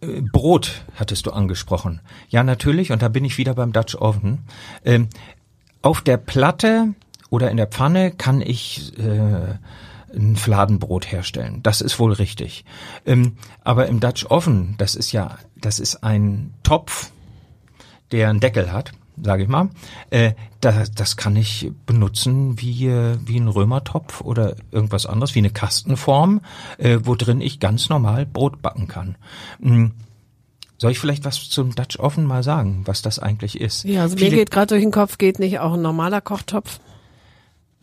[0.00, 2.00] äh, Brot hattest du angesprochen.
[2.28, 4.46] Ja, natürlich, und da bin ich wieder beim Dutch Oven.
[4.84, 5.08] Ähm,
[5.82, 6.94] auf der Platte
[7.28, 9.56] oder in der Pfanne kann ich äh,
[10.14, 11.60] ein Fladenbrot herstellen.
[11.62, 12.64] Das ist wohl richtig.
[13.06, 17.10] Ähm, aber im Dutch Oven, das ist ja, das ist ein Topf,
[18.12, 18.92] der einen Deckel hat
[19.22, 19.70] sage ich mal.
[20.10, 25.50] Äh, das, das kann ich benutzen wie, wie ein Römertopf oder irgendwas anderes, wie eine
[25.50, 26.40] Kastenform,
[26.78, 29.16] äh, wo drin ich ganz normal Brot backen kann.
[29.60, 29.92] Hm.
[30.78, 33.84] Soll ich vielleicht was zum Dutch Oven mal sagen, was das eigentlich ist?
[33.84, 36.80] Ja, also Viele, mir geht gerade durch den Kopf, geht nicht auch ein normaler Kochtopf?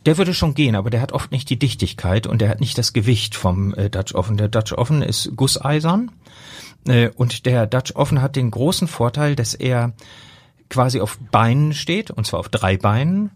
[0.08, 2.78] Der würde schon gehen, aber der hat oft nicht die Dichtigkeit und der hat nicht
[2.78, 4.38] das Gewicht vom äh, Dutch Oven.
[4.38, 6.12] Der Dutch Oven ist gusseisern
[6.88, 9.92] äh, und der Dutch Oven hat den großen Vorteil, dass er
[10.70, 13.32] quasi auf Beinen steht, und zwar auf drei Beinen.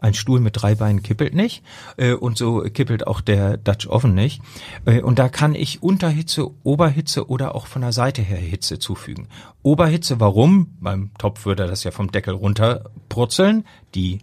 [0.00, 1.62] Ein Stuhl mit drei Beinen kippelt nicht
[1.96, 4.42] äh, und so kippelt auch der Dutch Oven nicht.
[4.84, 9.28] Äh, und da kann ich Unterhitze, Oberhitze oder auch von der Seite her Hitze zufügen.
[9.62, 10.74] Oberhitze, warum?
[10.80, 13.64] Beim Topf würde das ja vom Deckel runterpurzeln.
[13.94, 14.22] Die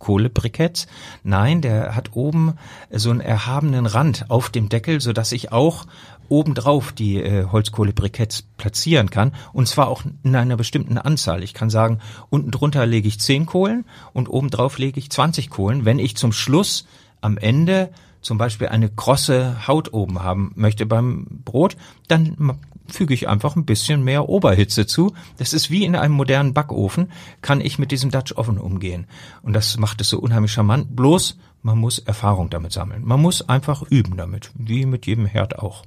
[0.00, 0.88] Kohlebriketts.
[1.22, 2.54] Nein, der hat oben
[2.90, 5.86] so einen erhabenen Rand auf dem Deckel, so dass ich auch
[6.28, 11.42] obendrauf die äh, Holzkohlebriketts platzieren kann und zwar auch in einer bestimmten Anzahl.
[11.42, 11.98] Ich kann sagen,
[12.30, 15.84] unten drunter lege ich zehn Kohlen und obendrauf lege ich 20 Kohlen.
[15.84, 16.86] Wenn ich zum Schluss
[17.20, 17.90] am Ende
[18.22, 21.76] zum Beispiel eine krosse Haut oben haben möchte beim Brot,
[22.08, 22.58] dann
[22.90, 25.12] füge ich einfach ein bisschen mehr Oberhitze zu.
[25.38, 27.10] Das ist wie in einem modernen Backofen,
[27.42, 29.06] kann ich mit diesem Dutch Oven umgehen.
[29.42, 30.94] Und das macht es so unheimlich charmant.
[30.94, 33.02] Bloß, man muss Erfahrung damit sammeln.
[33.04, 35.84] Man muss einfach üben damit, wie mit jedem Herd auch.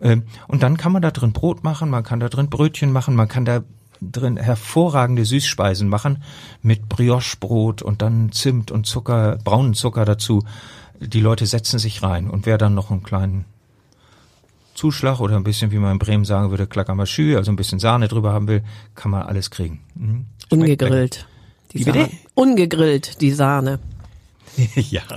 [0.00, 3.14] Ähm, und dann kann man da drin Brot machen, man kann da drin Brötchen machen,
[3.14, 3.62] man kann da
[4.00, 6.22] drin hervorragende Süßspeisen machen
[6.62, 10.44] mit Briochebrot und dann Zimt und Zucker, braunen Zucker dazu.
[11.00, 13.44] Die Leute setzen sich rein und wer dann noch einen kleinen
[14.78, 18.06] Zuschlag oder ein bisschen, wie man in Bremen sagen würde, Klackermaschü, also ein bisschen Sahne
[18.06, 18.62] drüber haben will,
[18.94, 19.80] kann man alles kriegen.
[19.96, 20.26] Mhm.
[20.50, 21.26] Ungegrillt.
[21.72, 22.10] Die Sahne.
[22.34, 23.80] Ungegrillt, die Sahne.
[24.76, 25.02] ja.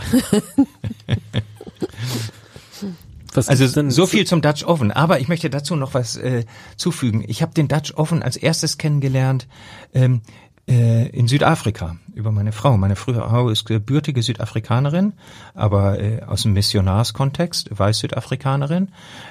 [3.34, 4.92] Was also so viel zum Dutch Oven.
[4.92, 6.44] Aber ich möchte dazu noch was äh,
[6.76, 7.24] zufügen.
[7.28, 9.48] Ich habe den Dutch Oven als erstes kennengelernt
[9.94, 10.20] ähm,
[10.68, 12.78] äh, in Südafrika über meine Frau.
[12.78, 15.14] Meine Frau ist gebürtige Südafrikanerin,
[15.54, 18.90] aber äh, aus dem Missionarskontext, weiß Südafrikanerin.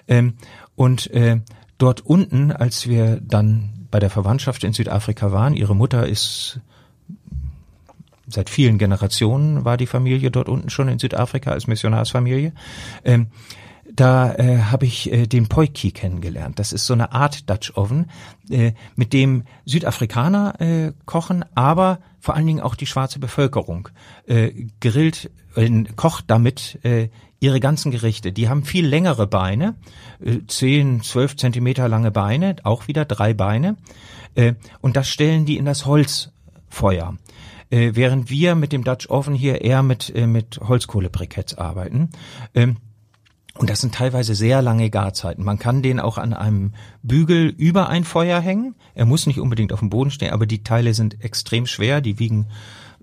[0.09, 0.35] Ähm,
[0.77, 1.41] und äh,
[1.79, 6.61] dort unten, als wir dann bei der Verwandtschaft in Südafrika waren, ihre Mutter ist
[8.33, 12.53] seit vielen Generationen war die Familie dort unten schon in Südafrika als Missionarsfamilie.
[13.05, 13.27] Ähm,
[13.95, 16.59] da äh, habe ich äh, den Poiki kennengelernt.
[16.59, 18.11] Das ist so eine Art Dutch Oven,
[18.49, 23.89] äh, mit dem Südafrikaner äh, kochen, aber vor allen Dingen auch die schwarze Bevölkerung
[24.27, 27.09] äh, grillt, äh, kocht damit äh,
[27.41, 28.33] ihre ganzen Gerichte.
[28.33, 29.75] Die haben viel längere Beine,
[30.23, 33.77] äh, 10, 12 Zentimeter lange Beine, auch wieder drei Beine,
[34.35, 37.17] äh, und das stellen die in das Holzfeuer.
[37.71, 42.11] Äh, während wir mit dem Dutch Oven hier eher mit, äh, mit Holzkohlebriketts arbeiten.
[42.55, 42.79] Ähm,
[43.61, 45.45] und das sind teilweise sehr lange Garzeiten.
[45.45, 48.75] Man kann den auch an einem Bügel über ein Feuer hängen.
[48.95, 52.01] Er muss nicht unbedingt auf dem Boden stehen, aber die Teile sind extrem schwer.
[52.01, 52.47] Die wiegen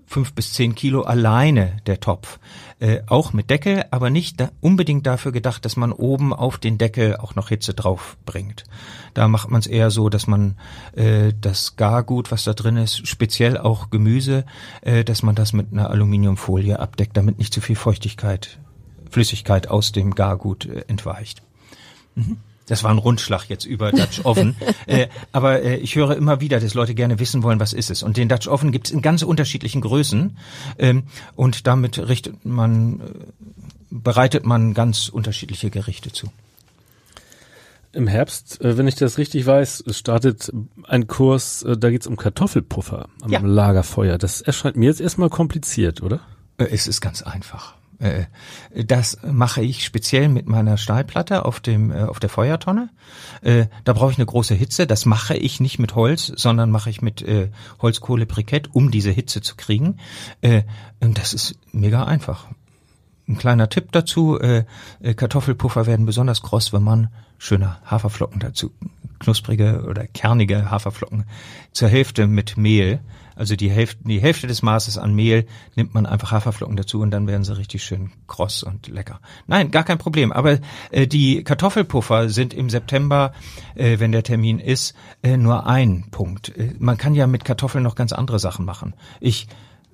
[0.04, 2.40] fünf bis zehn Kilo alleine, der Topf.
[2.80, 6.76] Äh, auch mit Deckel, aber nicht da unbedingt dafür gedacht, dass man oben auf den
[6.76, 8.64] Deckel auch noch Hitze drauf bringt.
[9.14, 10.56] Da macht man es eher so, dass man
[10.96, 14.44] äh, das Gargut, was da drin ist, speziell auch Gemüse,
[14.80, 18.58] äh, dass man das mit einer Aluminiumfolie abdeckt, damit nicht zu viel Feuchtigkeit
[19.10, 21.42] Flüssigkeit aus dem Gargut äh, entweicht.
[22.14, 22.38] Mhm.
[22.68, 24.54] Das war ein Rundschlag jetzt über Dutch Oven.
[24.86, 28.02] äh, aber äh, ich höre immer wieder, dass Leute gerne wissen wollen, was ist es.
[28.02, 30.36] Und den Dutch Oven gibt es in ganz unterschiedlichen Größen.
[30.78, 33.04] Ähm, und damit richtet man, äh,
[33.90, 36.28] bereitet man ganz unterschiedliche Gerichte zu.
[37.92, 40.52] Im Herbst, äh, wenn ich das richtig weiß, startet
[40.84, 43.40] ein Kurs, äh, da geht es um Kartoffelpuffer am ja.
[43.40, 44.18] Lagerfeuer.
[44.18, 46.20] Das erscheint mir jetzt erstmal kompliziert, oder?
[46.58, 47.77] Es ist ganz einfach.
[47.98, 48.24] Äh,
[48.74, 52.90] das mache ich speziell mit meiner Stahlplatte auf dem äh, auf der Feuertonne.
[53.42, 54.86] Äh, da brauche ich eine große Hitze.
[54.86, 57.24] Das mache ich nicht mit Holz, sondern mache ich mit
[57.80, 59.98] Holzkohlebrikett, um diese Hitze zu kriegen.
[61.00, 62.46] Und das ist mega einfach.
[63.28, 64.38] Ein kleiner Tipp dazu:
[65.16, 67.08] Kartoffelpuffer werden besonders kross, wenn man
[67.38, 68.72] schöne Haferflocken dazu,
[69.18, 71.24] knusprige oder kernige Haferflocken
[71.72, 73.00] zur Hälfte mit Mehl
[73.38, 75.46] also die Hälfte, die Hälfte des Maßes an Mehl
[75.76, 79.20] nimmt man einfach Haferflocken dazu und dann werden sie richtig schön kross und lecker.
[79.46, 80.32] Nein, gar kein Problem.
[80.32, 80.58] Aber
[80.90, 83.32] äh, die Kartoffelpuffer sind im September,
[83.76, 86.56] äh, wenn der Termin ist, äh, nur ein Punkt.
[86.56, 88.94] Äh, man kann ja mit Kartoffeln noch ganz andere Sachen machen.
[89.20, 89.46] Ich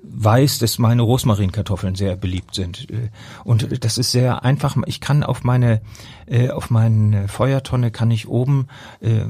[0.07, 2.91] weiß, dass meine Rosmarinkartoffeln sehr beliebt sind.
[2.91, 3.11] Äh,
[3.45, 4.77] und das ist sehr einfach.
[4.87, 5.81] Ich kann auf meine,
[6.27, 8.69] äh, auf meine Feuertonne kann ich oben
[9.01, 9.27] äh,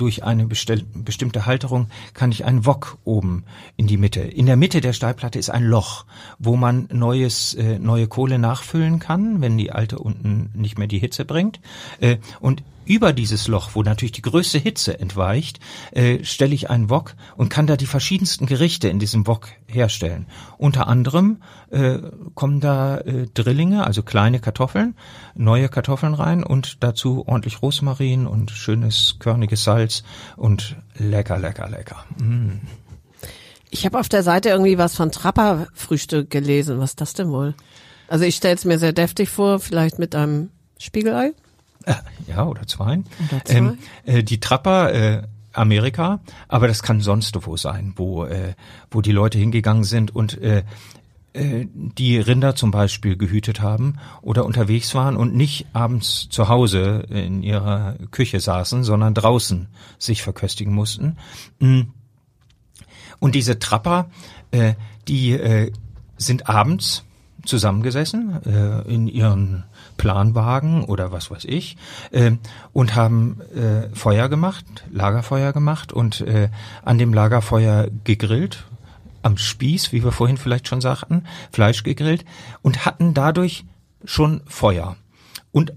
[0.00, 3.44] durch eine bestimmte Halterung kann ich einen Wok oben
[3.76, 4.20] in die Mitte.
[4.20, 6.06] In der Mitte der Stahlplatte ist ein Loch,
[6.38, 10.98] wo man neues, äh, neue Kohle nachfüllen kann, wenn die alte unten nicht mehr die
[10.98, 11.60] Hitze bringt.
[12.00, 15.60] Äh, und über dieses Loch, wo natürlich die größte Hitze entweicht,
[15.92, 20.26] äh, stelle ich einen Wok und kann da die verschiedensten Gerichte in diesem Wok herstellen.
[20.58, 21.98] Unter anderem äh,
[22.34, 24.96] kommen da äh, Drillinge, also kleine Kartoffeln,
[25.34, 30.02] neue Kartoffeln rein und dazu ordentlich Rosmarin und schönes körniges Salz
[30.36, 32.04] und lecker, lecker, lecker.
[32.18, 32.60] Mm.
[33.70, 36.80] Ich habe auf der Seite irgendwie was von Trapper-Frühstück gelesen.
[36.80, 37.54] Was ist das denn wohl?
[38.08, 41.32] Also ich stelle es mir sehr deftig vor, vielleicht mit einem Spiegelei.
[41.84, 41.94] Äh,
[42.26, 43.02] ja, oder zwei.
[43.30, 43.54] Oder zwei.
[43.54, 48.54] Ähm, äh, die Trapper, äh, Amerika, aber das kann sonst wo sein, wo, äh,
[48.90, 50.62] wo die Leute hingegangen sind und äh,
[51.32, 57.06] äh, die Rinder zum Beispiel gehütet haben oder unterwegs waren und nicht abends zu Hause
[57.08, 61.16] in ihrer Küche saßen, sondern draußen sich verköstigen mussten.
[61.58, 61.82] Mm.
[63.18, 64.10] Und diese Trapper,
[64.50, 64.74] äh,
[65.08, 65.72] die äh,
[66.16, 67.04] sind abends
[67.44, 69.64] zusammengesessen äh, in ihren
[70.00, 71.76] Planwagen oder was weiß ich
[72.10, 72.32] äh,
[72.72, 76.48] und haben äh, Feuer gemacht, Lagerfeuer gemacht und äh,
[76.82, 78.64] an dem Lagerfeuer gegrillt,
[79.20, 82.24] am Spieß, wie wir vorhin vielleicht schon sagten, Fleisch gegrillt
[82.62, 83.66] und hatten dadurch
[84.06, 84.96] schon Feuer.
[85.52, 85.74] Und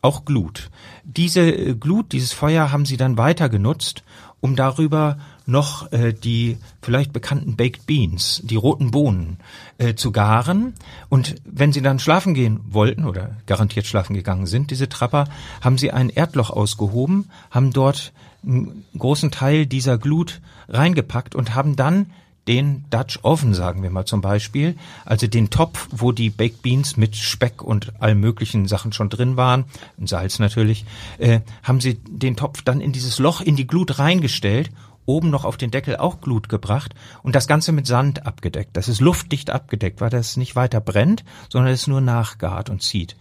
[0.00, 0.70] auch Glut.
[1.04, 4.04] Diese äh, Glut, dieses Feuer haben sie dann weiter genutzt,
[4.40, 9.38] um darüber noch äh, die vielleicht bekannten Baked Beans, die roten Bohnen,
[9.78, 10.74] äh, zu garen.
[11.08, 15.28] Und wenn sie dann schlafen gehen wollten oder garantiert schlafen gegangen sind, diese Trapper,
[15.60, 18.12] haben sie ein Erdloch ausgehoben, haben dort
[18.44, 22.06] einen großen Teil dieser Glut reingepackt und haben dann
[22.48, 26.96] den Dutch Oven, sagen wir mal zum Beispiel, also den Topf, wo die Baked Beans
[26.96, 29.64] mit Speck und allen möglichen Sachen schon drin waren,
[30.04, 30.84] Salz natürlich,
[31.18, 34.70] äh, haben sie den Topf dann in dieses Loch in die Glut reingestellt
[35.06, 38.76] oben noch auf den Deckel auch Glut gebracht und das Ganze mit Sand abgedeckt.
[38.76, 43.16] Das ist luftdicht abgedeckt, weil das nicht weiter brennt, sondern es nur nachgart und zieht.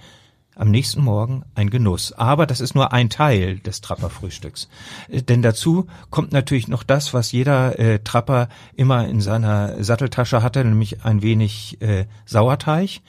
[0.57, 2.13] Am nächsten Morgen ein Genuss.
[2.13, 4.69] Aber das ist nur ein Teil des Trapperfrühstücks.
[5.09, 10.41] Äh, denn dazu kommt natürlich noch das, was jeder äh, Trapper immer in seiner Satteltasche
[10.41, 13.01] hatte, nämlich ein wenig äh, Sauerteig.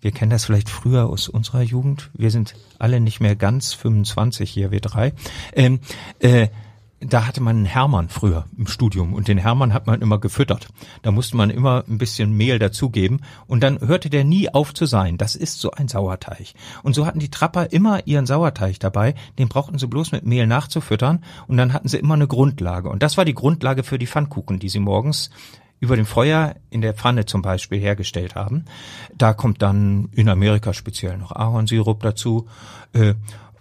[0.00, 2.10] Wir kennen das vielleicht früher aus unserer Jugend.
[2.14, 5.12] Wir sind alle nicht mehr ganz 25 hier, wir drei.
[5.52, 5.80] Ähm,
[6.20, 6.46] äh,
[7.00, 10.68] da hatte man einen Hermann früher im Studium und den Hermann hat man immer gefüttert.
[11.02, 14.86] Da musste man immer ein bisschen Mehl dazugeben und dann hörte der nie auf zu
[14.86, 15.18] sein.
[15.18, 16.54] Das ist so ein Sauerteig.
[16.82, 20.46] Und so hatten die Trapper immer ihren Sauerteig dabei, den brauchten sie bloß mit Mehl
[20.46, 22.88] nachzufüttern und dann hatten sie immer eine Grundlage.
[22.88, 25.30] Und das war die Grundlage für die Pfannkuchen, die sie morgens
[25.78, 28.64] über dem Feuer in der Pfanne zum Beispiel hergestellt haben.
[29.14, 32.46] Da kommt dann in Amerika speziell noch Ahornsirup dazu.
[32.94, 33.14] Äh,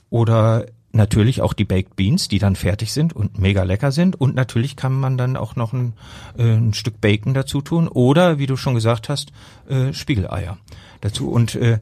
[0.10, 4.19] oder natürlich auch die Baked Beans, die dann fertig sind und mega lecker sind.
[4.19, 5.93] Und natürlich kann man dann auch noch ein,
[6.38, 9.31] äh, ein Stück Bacon dazu tun oder, wie du schon gesagt hast,
[9.67, 10.58] äh, Spiegeleier
[11.01, 11.29] dazu.
[11.29, 11.79] Und äh,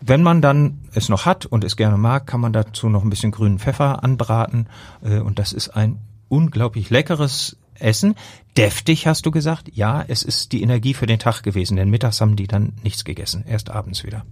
[0.00, 3.10] wenn man dann es noch hat und es gerne mag, kann man dazu noch ein
[3.10, 4.68] bisschen grünen Pfeffer anbraten.
[5.02, 5.98] Äh, und das ist ein
[6.28, 8.14] unglaublich leckeres Essen.
[8.56, 9.70] Deftig, hast du gesagt?
[9.74, 13.04] Ja, es ist die Energie für den Tag gewesen, denn mittags haben die dann nichts
[13.04, 14.24] gegessen, erst abends wieder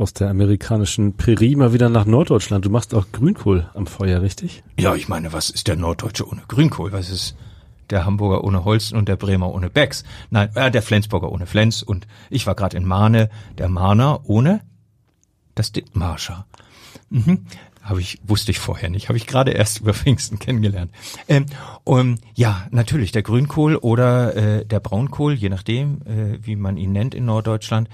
[0.00, 2.64] aus der amerikanischen Prärie mal wieder nach Norddeutschland.
[2.64, 4.64] Du machst auch Grünkohl am Feuer, richtig?
[4.78, 6.90] Ja, ich meine, was ist der Norddeutsche ohne Grünkohl?
[6.92, 7.36] Was ist
[7.90, 10.04] der Hamburger ohne Holsten und der Bremer ohne Becks?
[10.30, 14.62] Nein, äh, der Flensburger ohne Flens und ich war gerade in Mahne, der Mahner ohne
[15.54, 16.46] das Dithmarscher.
[17.10, 17.44] Mhm.
[17.90, 20.92] Habe ich, wusste ich vorher nicht, habe ich gerade erst über Pfingsten kennengelernt.
[21.26, 21.46] Ähm,
[21.82, 26.92] um, ja, natürlich, der Grünkohl oder äh, der Braunkohl, je nachdem, äh, wie man ihn
[26.92, 27.88] nennt in Norddeutschland.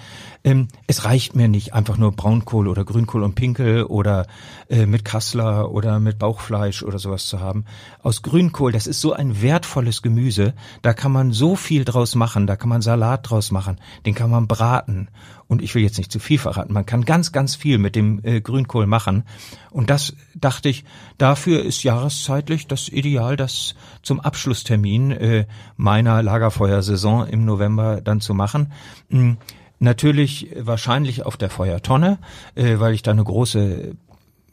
[0.44, 4.26] Ähm, es reicht mir nicht einfach nur Braunkohl oder Grünkohl und Pinkel oder
[4.68, 7.64] äh, mit Kassler oder mit Bauchfleisch oder sowas zu haben.
[8.02, 12.46] Aus Grünkohl, das ist so ein wertvolles Gemüse, da kann man so viel draus machen,
[12.46, 15.09] da kann man Salat draus machen, den kann man braten
[15.48, 18.20] und ich will jetzt nicht zu viel verraten, man kann ganz, ganz viel mit dem
[18.24, 19.24] äh, Grünkohl machen.
[19.70, 20.85] Und das dachte ich,
[21.18, 28.35] dafür ist jahreszeitlich das Ideal, das zum Abschlusstermin äh, meiner Lagerfeuersaison im November dann zu
[28.35, 28.72] machen.
[29.11, 29.37] Hm,
[29.78, 32.18] natürlich wahrscheinlich auf der Feuertonne,
[32.54, 33.94] äh, weil ich da eine große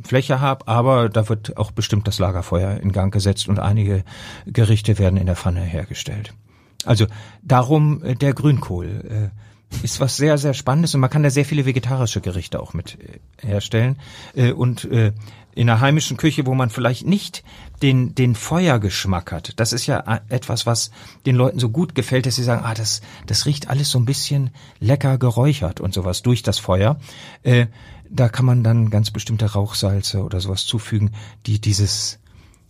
[0.03, 4.03] Fläche habe, aber da wird auch bestimmt das Lagerfeuer in Gang gesetzt und einige
[4.45, 6.33] Gerichte werden in der Pfanne hergestellt.
[6.85, 7.07] Also
[7.41, 9.31] darum äh, der Grünkohl.
[9.81, 12.97] Ist was sehr, sehr Spannendes und man kann da sehr viele vegetarische Gerichte auch mit
[12.99, 13.97] äh, herstellen.
[14.35, 15.13] Äh, und äh,
[15.55, 17.43] in der heimischen Küche, wo man vielleicht nicht
[17.81, 19.53] den, den Feuergeschmack hat.
[19.59, 20.89] Das ist ja etwas, was
[21.25, 24.05] den Leuten so gut gefällt, dass sie sagen, ah, das, das riecht alles so ein
[24.05, 26.97] bisschen lecker geräuchert und sowas durch das Feuer.
[28.09, 31.11] Da kann man dann ganz bestimmte Rauchsalze oder sowas zufügen,
[31.45, 32.17] die dieses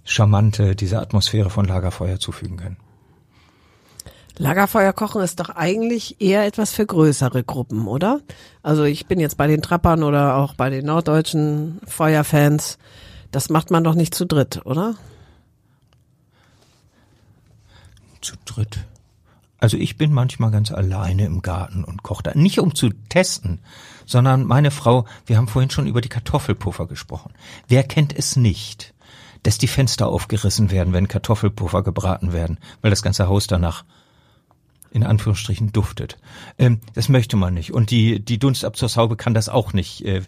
[0.03, 2.77] charmante, diese Atmosphäre von Lagerfeuer zufügen können.
[4.37, 8.21] Lagerfeuer kochen ist doch eigentlich eher etwas für größere Gruppen, oder?
[8.63, 12.79] Also ich bin jetzt bei den Trappern oder auch bei den norddeutschen Feuerfans.
[13.31, 14.95] Das macht man doch nicht zu dritt, oder?
[18.21, 18.79] Zu dritt.
[19.59, 22.31] Also ich bin manchmal ganz alleine im Garten und koche da.
[22.33, 23.59] Nicht um zu testen,
[24.05, 27.33] sondern meine Frau, wir haben vorhin schon über die Kartoffelpuffer gesprochen.
[27.67, 28.93] Wer kennt es nicht,
[29.43, 33.85] dass die Fenster aufgerissen werden, wenn Kartoffelpuffer gebraten werden, weil das ganze Haus danach
[34.93, 36.17] in Anführungsstrichen duftet.
[36.57, 37.73] Ähm, das möchte man nicht.
[37.73, 40.21] Und die, die Dunstabzugshaube kann das auch nicht äh,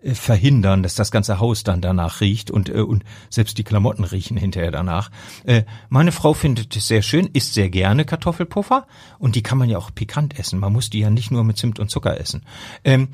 [0.00, 4.04] äh, verhindern, dass das ganze Haus dann danach riecht und, äh, und selbst die Klamotten
[4.04, 5.10] riechen hinterher danach.
[5.44, 8.86] Äh, meine Frau findet es sehr schön, isst sehr gerne Kartoffelpuffer
[9.20, 10.58] und die kann man ja auch pikant essen.
[10.58, 12.42] Man muss die ja nicht nur mit Zimt und Zucker essen.
[12.84, 13.08] Ähm,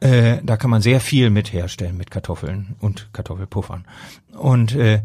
[0.00, 3.84] äh, da kann man sehr viel mit herstellen mit Kartoffeln und Kartoffelpuffern.
[4.32, 5.02] Und äh,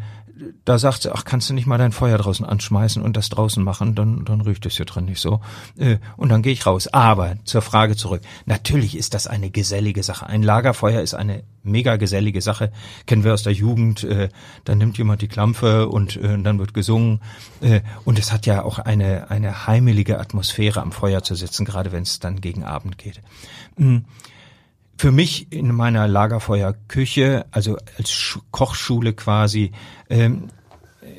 [0.66, 3.64] da sagt sie, ach, kannst du nicht mal dein Feuer draußen anschmeißen und das draußen
[3.64, 5.42] machen, dann, dann riecht es hier drin nicht so.
[5.78, 6.88] Äh, und dann gehe ich raus.
[6.88, 8.22] Aber zur Frage zurück.
[8.46, 10.26] Natürlich ist das eine gesellige Sache.
[10.28, 12.72] Ein Lagerfeuer ist eine mega gesellige Sache.
[13.06, 14.04] Kennen wir aus der Jugend.
[14.04, 14.30] Äh,
[14.66, 17.22] dann nimmt jemand die Klampfe und äh, dann wird gesungen.
[18.04, 22.04] Und es hat ja auch eine, eine heimelige Atmosphäre am Feuer zu sitzen, gerade wenn
[22.04, 23.22] es dann gegen Abend geht.
[24.98, 29.72] Für mich in meiner Lagerfeuerküche, also als Sch Kochschule quasi,
[30.10, 30.50] ähm,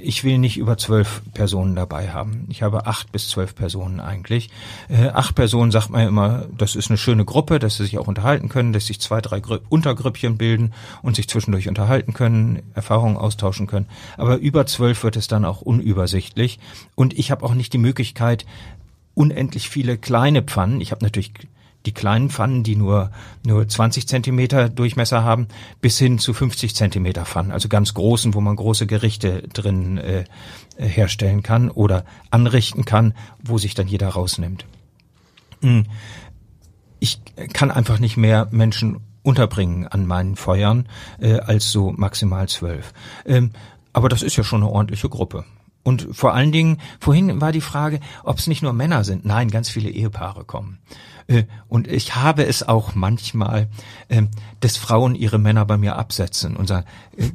[0.03, 2.47] ich will nicht über zwölf Personen dabei haben.
[2.51, 4.51] Ich habe acht bis zwölf Personen eigentlich.
[4.89, 7.99] Äh, acht Personen sagt man ja immer, das ist eine schöne Gruppe, dass sie sich
[7.99, 10.73] auch unterhalten können, dass sich zwei, drei Grü Untergrüppchen bilden
[11.03, 13.87] und sich zwischendurch unterhalten können, Erfahrungen austauschen können.
[14.17, 16.59] Aber über zwölf wird es dann auch unübersichtlich.
[16.95, 18.47] Und ich habe auch nicht die Möglichkeit,
[19.15, 20.81] unendlich viele kleine Pfannen.
[20.81, 21.33] Ich habe natürlich
[21.87, 23.11] die kleinen Pfannen, die nur,
[23.45, 25.49] nur 20 Zentimeter Durchmesser haben,
[25.81, 30.25] bis hin zu 50 Zentimeter Pfannen, also ganz großen, wo man große Gerichte drin äh,
[30.79, 34.65] herstellen kann oder anrichten kann, wo sich dann jeder rausnimmt.
[35.61, 35.85] Hm.
[37.01, 37.21] Ich
[37.53, 40.89] kann einfach nicht mehr Menschen unterbringen an meinen Feuern
[41.21, 42.93] äh, als so maximal zwölf.
[43.27, 43.51] Ähm,
[43.93, 45.45] aber das ist ja schon eine ordentliche Gruppe.
[45.85, 49.25] Und vor allen Dingen, vorhin war die Frage, ob es nicht nur Männer sind.
[49.25, 50.79] Nein, ganz viele Ehepaare kommen.
[51.27, 53.69] Äh, und ich habe es auch manchmal,
[54.09, 54.31] ähm,
[54.61, 57.31] dass Frauen ihre Männer bei mir absetzen und sagen, äh,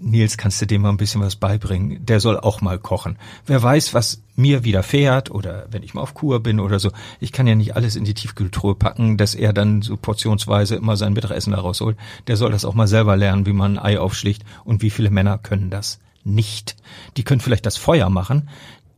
[0.00, 2.04] Nils, kannst du dem mal ein bisschen was beibringen?
[2.04, 3.16] Der soll auch mal kochen.
[3.46, 6.90] Wer weiß, was mir widerfährt oder wenn ich mal auf Kur bin oder so.
[7.20, 10.96] Ich kann ja nicht alles in die Tiefkühltruhe packen, dass er dann so portionsweise immer
[10.96, 11.96] sein Mittagessen daraus holt.
[12.26, 15.10] Der soll das auch mal selber lernen, wie man ein Ei aufschlicht und wie viele
[15.10, 16.76] Männer können das nicht.
[17.16, 18.48] Die können vielleicht das Feuer machen,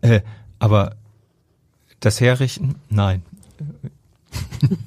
[0.01, 0.21] äh,
[0.59, 0.97] aber
[2.01, 3.23] das Herrichten, nein.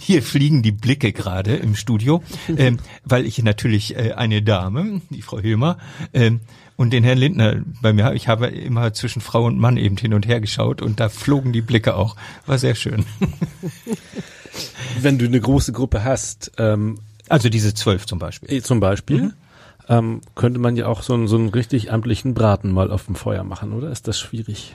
[0.00, 2.22] Hier fliegen die Blicke gerade im Studio,
[2.56, 5.78] ähm, weil ich natürlich äh, eine Dame, die Frau Hilmer,
[6.12, 6.40] ähm,
[6.76, 10.14] und den Herrn Lindner bei mir, ich habe immer zwischen Frau und Mann eben hin
[10.14, 12.14] und her geschaut und da flogen die Blicke auch.
[12.46, 13.04] War sehr schön.
[15.00, 18.62] Wenn du eine große Gruppe hast, ähm, also diese zwölf zum Beispiel.
[18.62, 19.32] Zum Beispiel, mhm.
[19.88, 23.14] Ähm, könnte man ja auch so einen, so einen richtig amtlichen Braten mal auf dem
[23.14, 23.90] Feuer machen, oder?
[23.90, 24.74] Ist das schwierig?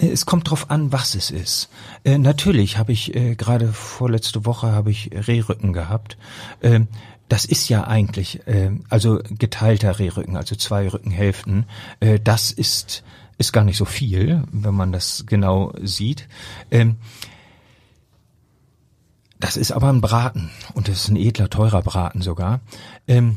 [0.00, 1.70] Es kommt drauf an, was es ist.
[2.04, 6.16] Äh, natürlich habe ich äh, gerade vorletzte Woche habe ich Rehrücken gehabt.
[6.62, 6.86] Ähm,
[7.28, 11.66] das ist ja eigentlich äh, also geteilter Rehrücken, also zwei Rückenhälften.
[12.00, 13.02] Äh, das ist
[13.38, 16.28] ist gar nicht so viel, wenn man das genau sieht.
[16.70, 16.96] Ähm,
[19.38, 22.60] das ist aber ein Braten und das ist ein edler, teurer Braten sogar.
[23.06, 23.36] Ähm,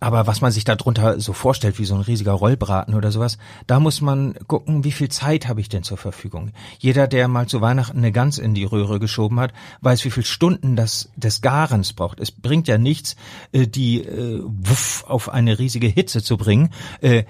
[0.00, 3.80] aber was man sich darunter so vorstellt, wie so ein riesiger Rollbraten oder sowas, da
[3.80, 6.52] muss man gucken, wie viel Zeit habe ich denn zur Verfügung.
[6.78, 10.24] Jeder, der mal zu Weihnachten eine Gans in die Röhre geschoben hat, weiß, wie viel
[10.24, 12.20] Stunden das des Garens braucht.
[12.20, 13.16] Es bringt ja nichts,
[13.52, 16.70] äh, die äh, wuff auf eine riesige Hitze zu bringen.
[17.00, 17.24] Äh,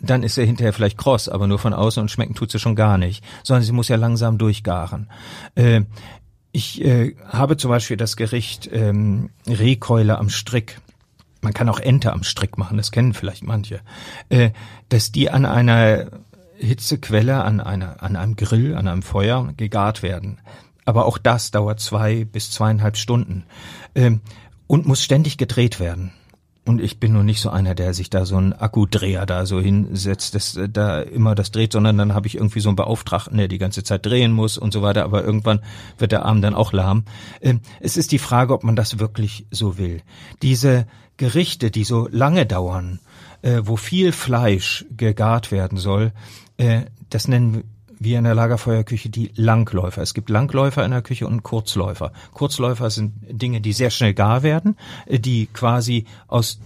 [0.00, 2.76] dann ist er hinterher vielleicht kross, aber nur von außen und schmecken tut sie schon
[2.76, 5.08] gar nicht, sondern sie muss ja langsam durchgaren.
[5.54, 5.82] Äh,
[6.54, 10.81] ich äh, habe zum Beispiel das Gericht ähm, Rehkeule am Strick
[11.42, 13.80] man kann auch Ente am Strick machen, das kennen vielleicht manche,
[14.30, 14.50] äh,
[14.88, 16.06] dass die an einer
[16.56, 20.40] Hitzequelle, an einer, an einem Grill, an einem Feuer gegart werden.
[20.84, 23.44] Aber auch das dauert zwei bis zweieinhalb Stunden
[23.94, 24.20] ähm,
[24.66, 26.12] und muss ständig gedreht werden.
[26.64, 29.60] Und ich bin nur nicht so einer, der sich da so einen Akkudreher da so
[29.60, 33.36] hinsetzt, dass äh, da immer das dreht, sondern dann habe ich irgendwie so einen Beauftragten,
[33.36, 35.02] der die ganze Zeit drehen muss und so weiter.
[35.04, 35.60] Aber irgendwann
[35.98, 37.04] wird der Arm dann auch lahm.
[37.40, 40.02] Ähm, es ist die Frage, ob man das wirklich so will.
[40.42, 40.86] Diese
[41.22, 42.98] Gerichte, die so lange dauern,
[43.42, 46.10] äh, wo viel Fleisch gegart werden soll,
[46.56, 47.62] äh, das nennen
[48.00, 50.02] wir in der Lagerfeuerküche die Langläufer.
[50.02, 52.12] Es gibt Langläufer in der Küche und Kurzläufer.
[52.34, 56.58] Kurzläufer sind Dinge, die sehr schnell gar werden, äh, die quasi aus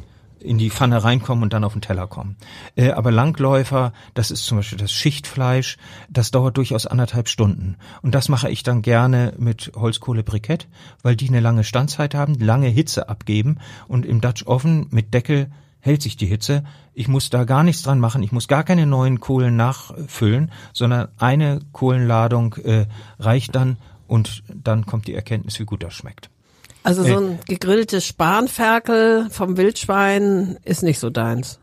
[0.47, 2.37] in die Pfanne reinkommen und dann auf den Teller kommen.
[2.77, 5.77] Äh, aber Langläufer, das ist zum Beispiel das Schichtfleisch,
[6.09, 7.77] das dauert durchaus anderthalb Stunden.
[8.03, 10.69] Und das mache ich dann gerne mit Holzkohlebrikett,
[11.03, 15.51] weil die eine lange Standzeit haben, lange Hitze abgeben und im Dutch Oven mit Deckel
[15.81, 16.65] hält sich die Hitze.
[16.95, 18.23] Ich muss da gar nichts dran machen.
[18.23, 22.87] Ich muss gar keine neuen Kohlen nachfüllen, sondern eine Kohlenladung äh,
[23.19, 26.31] reicht dann und dann kommt die Erkenntnis, wie gut das schmeckt.
[26.87, 31.59] Also so ein gegrilltes Spanferkel vom Wildschwein ist nicht so deins.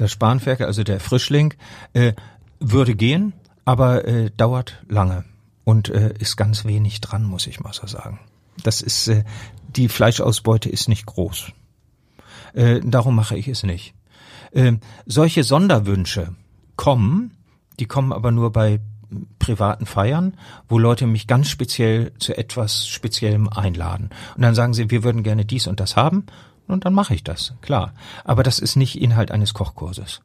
[0.00, 1.54] Der Spanferkel, also der Frischling,
[1.92, 2.14] äh,
[2.58, 3.34] würde gehen,
[3.64, 5.24] aber äh, dauert lange
[5.62, 8.18] und äh, ist ganz wenig dran, muss ich mal so sagen.
[8.64, 9.22] Das ist äh,
[9.68, 11.52] die Fleischausbeute ist nicht groß.
[12.54, 13.94] Äh, darum mache ich es nicht.
[14.50, 14.72] Äh,
[15.06, 16.34] solche Sonderwünsche
[16.74, 17.36] kommen,
[17.78, 18.80] die kommen aber nur bei
[19.38, 20.34] privaten Feiern,
[20.68, 24.10] wo Leute mich ganz speziell zu etwas Speziellem einladen.
[24.36, 26.26] Und dann sagen sie, wir würden gerne dies und das haben.
[26.66, 27.94] Und dann mache ich das, klar.
[28.24, 30.20] Aber das ist nicht Inhalt eines Kochkurses.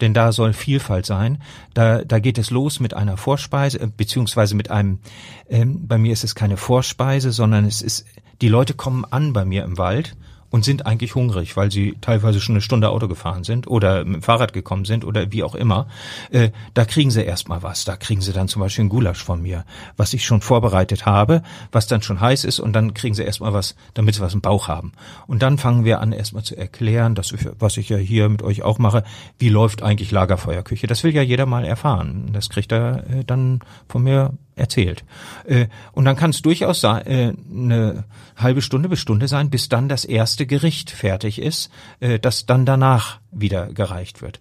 [0.00, 1.42] Denn da soll Vielfalt sein.
[1.74, 5.00] Da, da geht es los mit einer Vorspeise, äh, beziehungsweise mit einem,
[5.48, 8.06] ähm, bei mir ist es keine Vorspeise, sondern es ist,
[8.40, 10.16] die Leute kommen an bei mir im Wald
[10.50, 14.16] und sind eigentlich hungrig, weil sie teilweise schon eine Stunde Auto gefahren sind oder mit
[14.16, 15.88] dem Fahrrad gekommen sind oder wie auch immer,
[16.30, 17.84] äh, da kriegen sie erstmal was.
[17.84, 19.64] Da kriegen sie dann zum Beispiel ein Gulasch von mir,
[19.96, 21.42] was ich schon vorbereitet habe,
[21.72, 24.40] was dann schon heiß ist und dann kriegen sie erstmal was, damit sie was im
[24.40, 24.92] Bauch haben.
[25.26, 28.62] Und dann fangen wir an, erstmal zu erklären, dass, was ich ja hier mit euch
[28.62, 29.04] auch mache,
[29.38, 30.86] wie läuft eigentlich Lagerfeuerküche.
[30.86, 32.30] Das will ja jeder mal erfahren.
[32.32, 35.04] Das kriegt er äh, dann von mir erzählt.
[35.44, 38.04] Äh, und dann kann es durchaus äh, eine
[38.36, 42.66] halbe Stunde bis Stunde sein, bis dann das erste Gericht fertig ist, äh, das dann
[42.66, 44.40] danach wieder gereicht wird.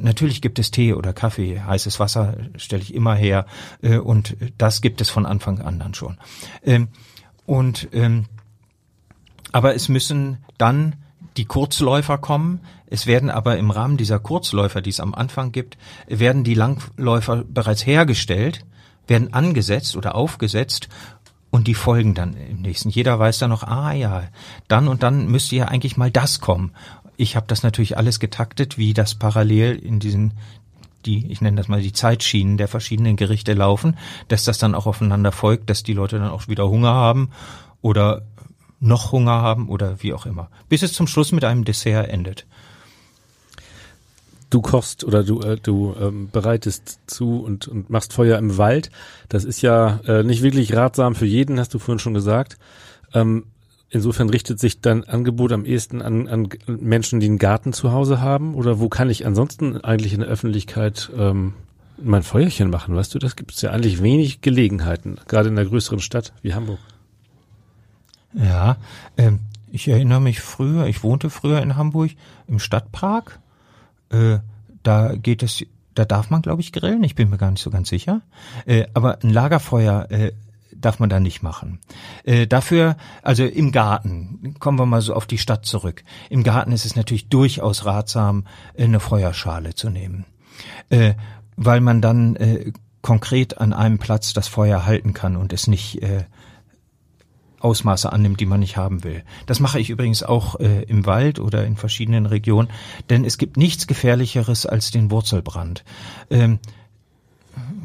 [0.00, 3.46] Natürlich gibt es Tee oder Kaffee, heißes Wasser stelle ich immer her
[4.02, 6.18] und das gibt es von Anfang an dann schon.
[6.64, 6.88] Ähm,
[7.46, 8.24] und ähm,
[9.52, 10.96] aber es müssen dann
[11.36, 12.60] die Kurzläufer kommen.
[12.86, 15.78] Es werden aber im Rahmen dieser Kurzläufer, die es am Anfang gibt,
[16.08, 18.64] werden die Langläufer bereits hergestellt
[19.08, 20.88] werden angesetzt oder aufgesetzt
[21.50, 22.90] und die folgen dann im nächsten.
[22.90, 24.24] Jeder weiß dann noch, ah ja,
[24.68, 26.72] dann und dann müsste ja eigentlich mal das kommen.
[27.16, 30.34] Ich habe das natürlich alles getaktet, wie das parallel in diesen
[31.06, 33.96] die, ich nenne das mal die Zeitschienen der verschiedenen Gerichte laufen,
[34.26, 37.30] dass das dann auch aufeinander folgt, dass die Leute dann auch wieder Hunger haben
[37.80, 38.22] oder
[38.80, 40.50] noch Hunger haben oder wie auch immer.
[40.68, 42.46] Bis es zum Schluss mit einem Dessert endet
[44.50, 48.90] du kochst oder du, äh, du ähm, bereitest zu und, und machst Feuer im Wald.
[49.28, 52.58] Das ist ja äh, nicht wirklich ratsam für jeden, hast du vorhin schon gesagt.
[53.14, 53.44] Ähm,
[53.90, 58.20] insofern richtet sich dein Angebot am ehesten an, an Menschen, die einen Garten zu Hause
[58.20, 58.54] haben?
[58.54, 61.54] Oder wo kann ich ansonsten eigentlich in der Öffentlichkeit ähm,
[62.02, 62.94] mein Feuerchen machen?
[62.94, 66.54] Weißt du, das gibt es ja eigentlich wenig Gelegenheiten, gerade in einer größeren Stadt wie
[66.54, 66.78] Hamburg.
[68.34, 68.76] Ja,
[69.16, 69.40] ähm,
[69.70, 72.12] ich erinnere mich früher, ich wohnte früher in Hamburg
[72.46, 73.40] im Stadtpark
[74.10, 74.38] äh,
[74.82, 77.04] da geht es, da darf man, glaube ich, grillen.
[77.04, 78.22] Ich bin mir gar nicht so ganz sicher.
[78.66, 80.32] Äh, aber ein Lagerfeuer äh,
[80.80, 81.80] darf man da nicht machen.
[82.24, 86.04] Äh, dafür, also im Garten, kommen wir mal so auf die Stadt zurück.
[86.30, 88.44] Im Garten ist es natürlich durchaus ratsam,
[88.78, 90.24] eine Feuerschale zu nehmen,
[90.90, 91.14] äh,
[91.56, 96.02] weil man dann äh, konkret an einem Platz das Feuer halten kann und es nicht
[96.02, 96.24] äh,
[97.60, 99.24] Ausmaße annimmt, die man nicht haben will.
[99.46, 102.68] Das mache ich übrigens auch äh, im Wald oder in verschiedenen Regionen,
[103.10, 105.84] denn es gibt nichts Gefährlicheres als den Wurzelbrand.
[106.30, 106.58] Ähm,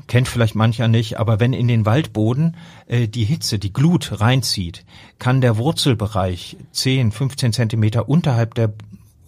[0.08, 2.56] kennt vielleicht mancher nicht, aber wenn in den Waldboden
[2.88, 4.86] äh, die Hitze, die Glut reinzieht,
[5.20, 8.74] kann der Wurzelbereich 10, 15 Zentimeter unterhalb der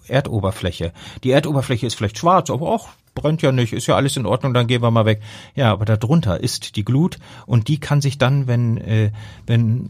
[0.08, 0.94] Erdoberfläche.
[1.24, 4.54] Die Erdoberfläche ist vielleicht schwarz, aber auch brennt ja nicht, ist ja alles in Ordnung,
[4.54, 5.22] dann gehen wir mal weg.
[5.56, 9.12] Ja, aber darunter ist die Glut und die kann sich dann, wenn, äh,
[9.48, 9.90] wenn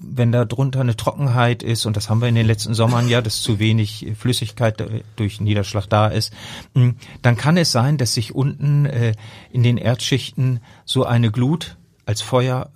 [0.00, 3.20] wenn da drunter eine Trockenheit ist, und das haben wir in den letzten Sommern ja,
[3.20, 4.82] dass zu wenig Flüssigkeit
[5.16, 6.32] durch Niederschlag da ist,
[6.74, 9.14] hm, dann kann es sein, dass sich unten äh,
[9.50, 11.76] in den Erdschichten so eine Glut
[12.06, 12.70] als Feuer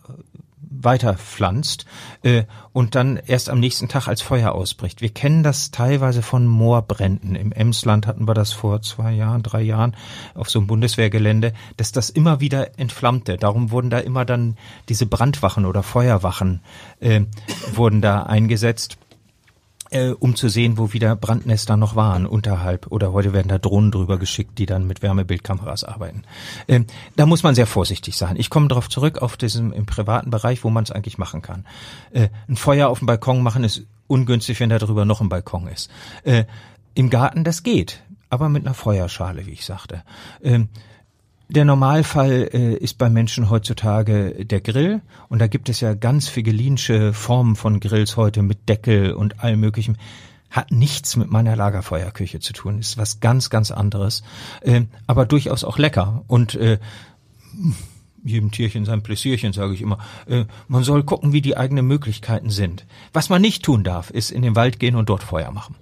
[0.85, 1.87] weiterpflanzt
[2.23, 5.01] äh, und dann erst am nächsten Tag als Feuer ausbricht.
[5.01, 7.35] Wir kennen das teilweise von Moorbränden.
[7.35, 9.97] Im Emsland hatten wir das vor zwei Jahren, drei Jahren
[10.35, 13.37] auf so einem Bundeswehrgelände, dass das immer wieder entflammte.
[13.37, 14.57] Darum wurden da immer dann
[14.89, 16.61] diese Brandwachen oder Feuerwachen
[17.01, 17.23] äh,
[17.75, 18.99] wurden da eingesetzt
[19.93, 22.87] äh, um zu sehen, wo wieder Brandnester noch waren unterhalb.
[22.89, 26.23] Oder heute werden da Drohnen drüber geschickt, die dann mit Wärmebildkameras arbeiten.
[26.69, 26.87] Ähm,
[27.17, 28.37] da muss man sehr vorsichtig sein.
[28.37, 31.67] Ich komme darauf zurück, auf diesem im privaten Bereich, wo man es eigentlich machen kann.
[32.13, 35.69] Äh, ein Feuer auf dem Balkon machen ist ungünstig, wenn da drüber noch ein Balkon
[35.69, 35.91] ist.
[36.25, 36.45] Äh,
[36.95, 40.03] Im Garten, das geht, aber mit einer Feuerschale, wie ich sagte.
[40.43, 40.69] Ähm,
[41.53, 46.29] der Normalfall äh, ist bei Menschen heutzutage der Grill und da gibt es ja ganz
[46.29, 49.99] figelinsche Formen von Grills heute mit Deckel und allem möglichen.
[50.51, 54.23] Hat nichts mit meiner Lagerfeuerküche zu tun, ist was ganz, ganz anderes,
[54.63, 56.79] äh, aber durchaus auch lecker und äh,
[58.25, 59.99] jedem Tierchen sein Pläsierchen, sage ich immer.
[60.27, 62.87] Äh, man soll gucken, wie die eigenen Möglichkeiten sind.
[63.13, 65.75] Was man nicht tun darf, ist in den Wald gehen und dort Feuer machen.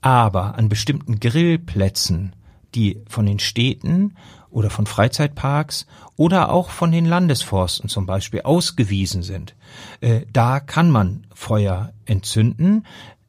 [0.00, 2.34] Aber an bestimmten Grillplätzen,
[2.74, 4.14] die von den Städten
[4.50, 5.86] oder von Freizeitparks
[6.16, 9.54] oder auch von den Landesforsten zum Beispiel ausgewiesen sind.
[10.00, 12.86] Äh, da kann man Feuer entzünden,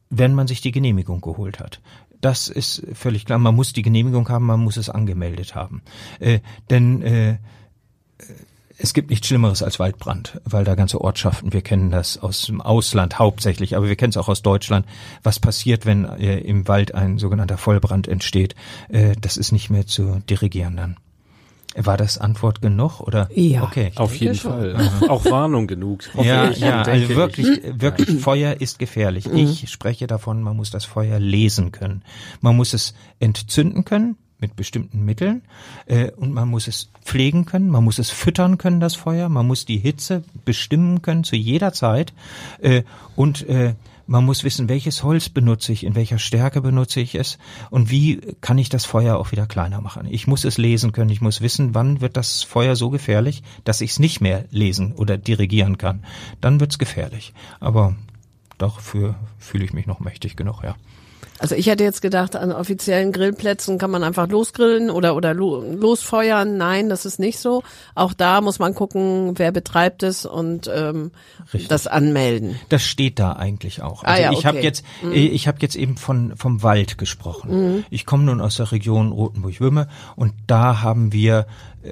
[0.10, 1.82] wenn man sich die Genehmigung geholt hat.
[2.20, 3.40] Das ist völlig klar.
[3.40, 5.82] Man muss die Genehmigung haben, man muss es angemeldet haben.
[6.20, 7.38] Äh, denn äh,
[8.78, 12.62] es gibt nichts Schlimmeres als Waldbrand, weil da ganze Ortschaften, wir kennen das aus dem
[12.62, 14.86] Ausland hauptsächlich, aber wir kennen es auch aus Deutschland,
[15.22, 18.56] was passiert, wenn äh, im Wald ein sogenannter Vollbrand entsteht.
[18.90, 20.98] Äh, das ist nicht mehr zu dirigieren dann.
[21.76, 23.30] War das Antwort genug oder?
[23.34, 23.92] Ja, okay.
[23.96, 24.90] Auf jeden Fall.
[25.08, 26.04] Auch Warnung genug.
[26.22, 27.82] ja, ich, ja, also wirklich, ich.
[27.82, 29.28] wirklich Feuer ist gefährlich.
[29.28, 29.38] Mhm.
[29.38, 32.04] Ich spreche davon, man muss das Feuer lesen können.
[32.42, 35.44] Man muss es entzünden können mit bestimmten Mitteln
[35.86, 39.46] äh, und man muss es pflegen können, man muss es füttern können, das Feuer, man
[39.46, 42.12] muss die Hitze bestimmen können zu jeder Zeit
[42.60, 42.82] äh,
[43.16, 43.76] und äh,
[44.12, 47.38] man muss wissen, welches Holz benutze ich, in welcher Stärke benutze ich es
[47.70, 50.06] und wie kann ich das Feuer auch wieder kleiner machen.
[50.06, 53.80] Ich muss es lesen können, ich muss wissen, wann wird das Feuer so gefährlich, dass
[53.80, 56.04] ich es nicht mehr lesen oder dirigieren kann.
[56.42, 57.34] Dann wird's gefährlich.
[57.62, 57.96] Aber
[58.58, 60.76] doch für fühle ich mich noch mächtig genug, ja.
[61.42, 65.62] Also ich hätte jetzt gedacht, an offiziellen Grillplätzen kann man einfach losgrillen oder oder lo
[65.62, 66.56] losfeuern.
[66.56, 67.64] Nein, das ist nicht so.
[67.96, 71.10] Auch da muss man gucken, wer betreibt es und ähm,
[71.68, 72.60] das anmelden.
[72.70, 74.04] Das steht da eigentlich auch.
[74.04, 74.48] Also ah, ja, ich okay.
[74.48, 75.14] habe jetzt mhm.
[75.14, 77.50] ich habe jetzt eben von vom Wald gesprochen.
[77.50, 77.86] Mhm.
[77.90, 81.48] Ich komme nun aus der Region Rotenburg-Wümme und da haben wir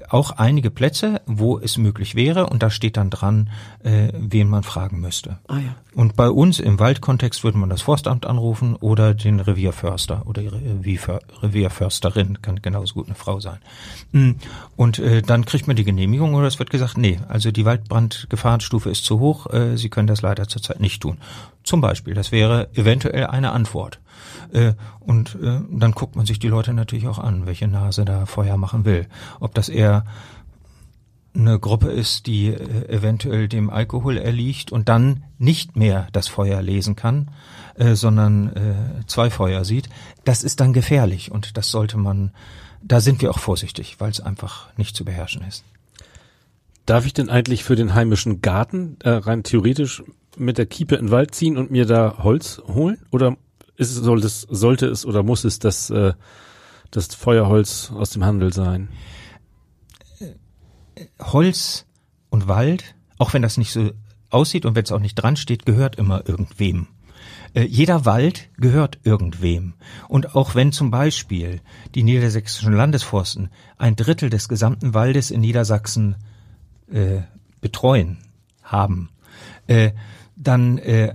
[0.10, 3.50] auch einige Plätze, wo es möglich wäre und da steht dann dran,
[3.84, 5.40] äh, wen man fragen müsste.
[5.48, 5.76] Ah, ja.
[5.96, 11.00] Und bei uns im Waldkontext würde man das Forstamt anrufen oder den Revierförster oder die
[11.42, 13.58] Revierförsterin, kann genauso gut eine Frau sein.
[14.12, 14.32] Mm,
[14.76, 18.90] und äh, dann kriegt man die Genehmigung oder es wird gesagt, nee, also die Waldbrandgefahrenstufe
[18.90, 21.18] ist zu hoch, äh, Sie können das leider zurzeit nicht tun.
[21.70, 23.99] Zum Beispiel, das wäre eventuell eine Antwort.
[24.51, 28.26] Äh, und äh, dann guckt man sich die Leute natürlich auch an, welche Nase da
[28.26, 29.05] Feuer machen will.
[29.39, 30.03] Ob das eher
[31.36, 36.59] eine Gruppe ist, die äh, eventuell dem Alkohol erliegt und dann nicht mehr das Feuer
[36.63, 37.30] lesen kann,
[37.76, 39.89] äh, sondern äh, zwei Feuer sieht,
[40.26, 42.32] das ist dann gefährlich und das sollte man,
[42.82, 45.63] da sind wir auch vorsichtig, weil es einfach nicht zu beherrschen ist.
[46.88, 50.01] Darf ich denn eigentlich für den heimischen Garten äh, rein theoretisch
[50.40, 52.98] mit der Kiepe in den Wald ziehen und mir da Holz holen?
[53.12, 53.38] Oder
[53.76, 56.14] ist, soll es, sollte es oder muss es das, äh,
[56.92, 58.90] das Feuerholz aus dem Handel sein?
[61.22, 61.86] Holz
[62.30, 63.92] und Wald, auch wenn das nicht so
[64.30, 66.88] aussieht und wenn es auch nicht dran steht, gehört immer irgendwem.
[67.54, 69.74] Äh, jeder Wald gehört irgendwem.
[70.08, 71.62] Und auch wenn zum Beispiel
[71.96, 76.16] die niedersächsischen Landesforsten ein Drittel des gesamten Waldes in Niedersachsen
[76.92, 77.22] äh,
[77.62, 78.20] betreuen
[78.62, 79.10] haben,
[79.68, 79.92] äh,
[80.40, 81.14] dann äh,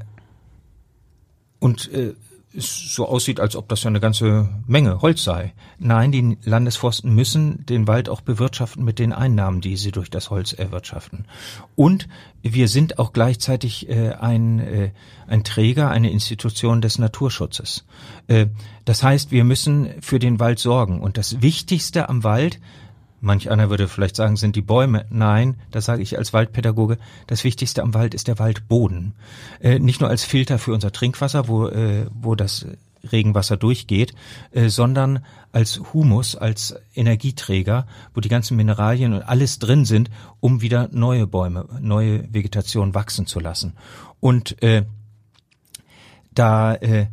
[1.58, 2.14] und äh,
[2.56, 5.54] es so aussieht, als ob das ja eine ganze Menge Holz sei.
[5.78, 10.30] Nein, die Landesforsten müssen den Wald auch bewirtschaften mit den Einnahmen, die sie durch das
[10.30, 11.24] Holz erwirtschaften.
[11.74, 12.08] Und
[12.42, 14.90] wir sind auch gleichzeitig äh, ein, äh,
[15.26, 17.86] ein Träger, eine Institution des Naturschutzes.
[18.28, 18.46] Äh,
[18.84, 21.00] das heißt, wir müssen für den Wald sorgen.
[21.00, 22.60] Und das Wichtigste am Wald
[23.24, 25.06] Manch einer würde vielleicht sagen, sind die Bäume.
[25.08, 26.98] Nein, das sage ich als Waldpädagoge.
[27.26, 29.14] Das Wichtigste am Wald ist der Waldboden.
[29.60, 32.66] Äh, nicht nur als Filter für unser Trinkwasser, wo, äh, wo das
[33.10, 34.14] Regenwasser durchgeht,
[34.52, 40.10] äh, sondern als Humus, als Energieträger, wo die ganzen Mineralien und alles drin sind,
[40.40, 43.74] um wieder neue Bäume, neue Vegetation wachsen zu lassen.
[44.20, 44.84] Und äh,
[46.34, 47.06] da äh,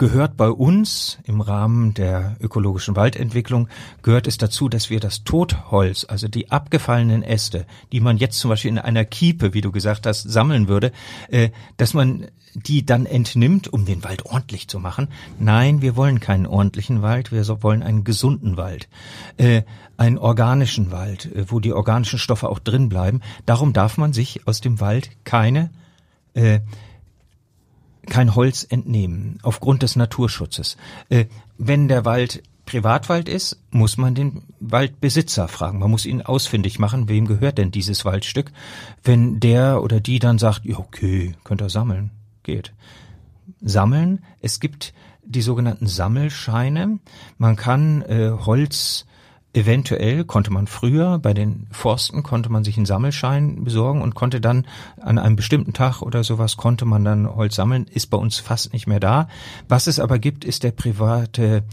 [0.00, 3.68] gehört bei uns im Rahmen der ökologischen Waldentwicklung,
[4.00, 8.48] gehört es dazu, dass wir das Totholz, also die abgefallenen Äste, die man jetzt zum
[8.48, 10.92] Beispiel in einer Kiepe, wie du gesagt hast, sammeln würde,
[11.28, 15.08] äh, dass man die dann entnimmt, um den Wald ordentlich zu machen.
[15.38, 18.88] Nein, wir wollen keinen ordentlichen Wald, wir wollen einen gesunden Wald,
[19.36, 19.64] äh,
[19.98, 23.20] einen organischen Wald, äh, wo die organischen Stoffe auch drin bleiben.
[23.44, 25.68] Darum darf man sich aus dem Wald keine
[26.32, 26.60] äh,
[28.06, 30.76] kein Holz entnehmen, aufgrund des Naturschutzes.
[31.08, 31.26] Äh,
[31.58, 35.80] wenn der Wald Privatwald ist, muss man den Waldbesitzer fragen.
[35.80, 38.52] Man muss ihn ausfindig machen, wem gehört denn dieses Waldstück.
[39.02, 42.12] Wenn der oder die dann sagt, ja, okay, könnt ihr sammeln,
[42.44, 42.72] geht.
[43.60, 44.94] Sammeln, es gibt
[45.24, 47.00] die sogenannten Sammelscheine.
[47.38, 49.04] Man kann äh, Holz
[49.52, 54.40] Eventuell konnte man früher bei den Forsten konnte man sich einen Sammelschein besorgen und konnte
[54.40, 54.64] dann
[55.00, 57.86] an einem bestimmten Tag oder sowas konnte man dann Holz sammeln.
[57.86, 59.26] Ist bei uns fast nicht mehr da.
[59.68, 61.64] Was es aber gibt, ist der private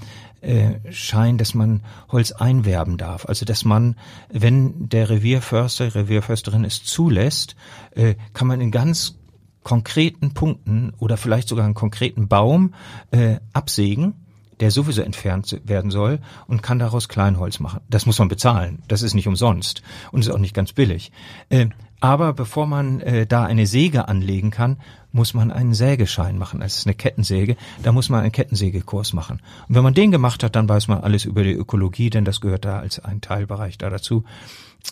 [0.42, 3.28] äh, Schein, dass man Holz einwerben darf.
[3.28, 3.96] Also dass man,
[4.30, 7.56] wenn der Revierförster, Revierförsterin es zulässt,
[7.92, 9.20] äh, kann man in ganz
[9.62, 12.74] konkreten Punkten oder vielleicht sogar einen konkreten Baum
[13.12, 14.16] äh, absägen
[14.60, 17.82] der sowieso entfernt werden soll und kann daraus Kleinholz machen.
[17.90, 18.82] Das muss man bezahlen.
[18.88, 19.82] Das ist nicht umsonst
[20.12, 21.12] und ist auch nicht ganz billig.
[21.50, 21.68] Äh,
[22.00, 24.78] aber bevor man äh, da eine Säge anlegen kann,
[25.12, 26.62] muss man einen Sägeschein machen.
[26.62, 27.58] Es ist eine Kettensäge.
[27.82, 29.42] Da muss man einen Kettensägekurs machen.
[29.68, 32.40] Und wenn man den gemacht hat, dann weiß man alles über die Ökologie, denn das
[32.40, 34.24] gehört da als ein Teilbereich da dazu.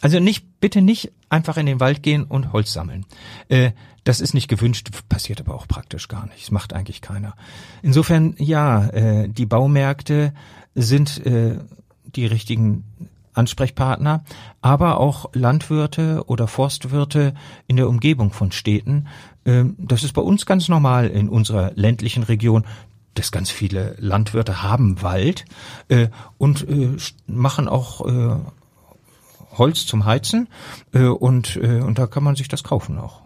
[0.01, 3.05] Also nicht, bitte nicht einfach in den Wald gehen und Holz sammeln.
[3.49, 3.71] Äh,
[4.03, 6.43] das ist nicht gewünscht, passiert aber auch praktisch gar nicht.
[6.43, 7.35] Das macht eigentlich keiner.
[7.81, 10.33] Insofern, ja, äh, die Baumärkte
[10.75, 11.57] sind äh,
[12.15, 12.83] die richtigen
[13.33, 14.23] Ansprechpartner,
[14.61, 17.33] aber auch Landwirte oder Forstwirte
[17.67, 19.07] in der Umgebung von Städten.
[19.43, 22.65] Äh, das ist bei uns ganz normal in unserer ländlichen Region
[23.15, 25.45] dass ganz viele Landwirte haben Wald
[25.87, 28.35] äh, und äh, machen auch äh,
[29.57, 30.47] Holz zum Heizen
[30.93, 33.21] äh, und, äh, und da kann man sich das kaufen auch.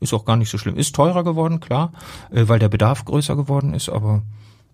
[0.00, 0.76] Ist auch gar nicht so schlimm.
[0.76, 1.92] Ist teurer geworden, klar,
[2.30, 4.22] äh, weil der Bedarf größer geworden ist, aber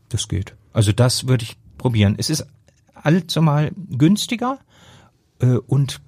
[0.09, 0.55] das geht.
[0.73, 2.15] Also das würde ich probieren.
[2.17, 2.47] Es ist
[2.95, 4.59] allzumal günstiger
[5.41, 6.01] äh, und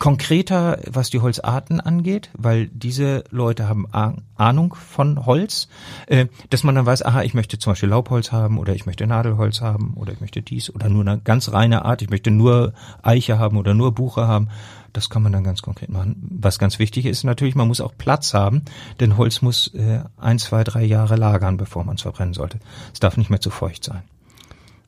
[0.00, 3.86] konkreter, was die Holzarten angeht, weil diese Leute haben
[4.34, 5.68] Ahnung von Holz,
[6.06, 9.06] äh, dass man dann weiß, aha, ich möchte zum Beispiel Laubholz haben oder ich möchte
[9.06, 12.72] Nadelholz haben oder ich möchte dies oder nur eine ganz reine Art, ich möchte nur
[13.02, 14.48] Eiche haben oder nur Buche haben.
[14.94, 16.16] Das kann man dann ganz konkret machen.
[16.40, 18.62] Was ganz wichtig ist natürlich, man muss auch Platz haben,
[19.00, 22.58] denn Holz muss äh, ein, zwei, drei Jahre lagern, bevor man es verbrennen sollte.
[22.94, 24.02] Es darf nicht mehr zu feucht sein.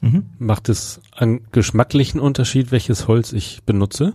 [0.00, 0.30] Mhm.
[0.38, 4.14] Macht es einen geschmacklichen Unterschied, welches Holz ich benutze?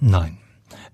[0.00, 0.38] Nein.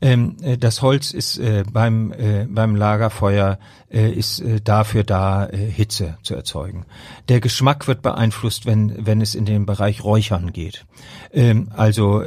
[0.01, 3.59] Ähm, äh, das Holz ist äh, beim äh, beim Lagerfeuer
[3.91, 6.85] äh, ist äh, dafür da äh, Hitze zu erzeugen.
[7.29, 10.85] Der Geschmack wird beeinflusst, wenn wenn es in den Bereich Räuchern geht.
[11.33, 12.23] Ähm, also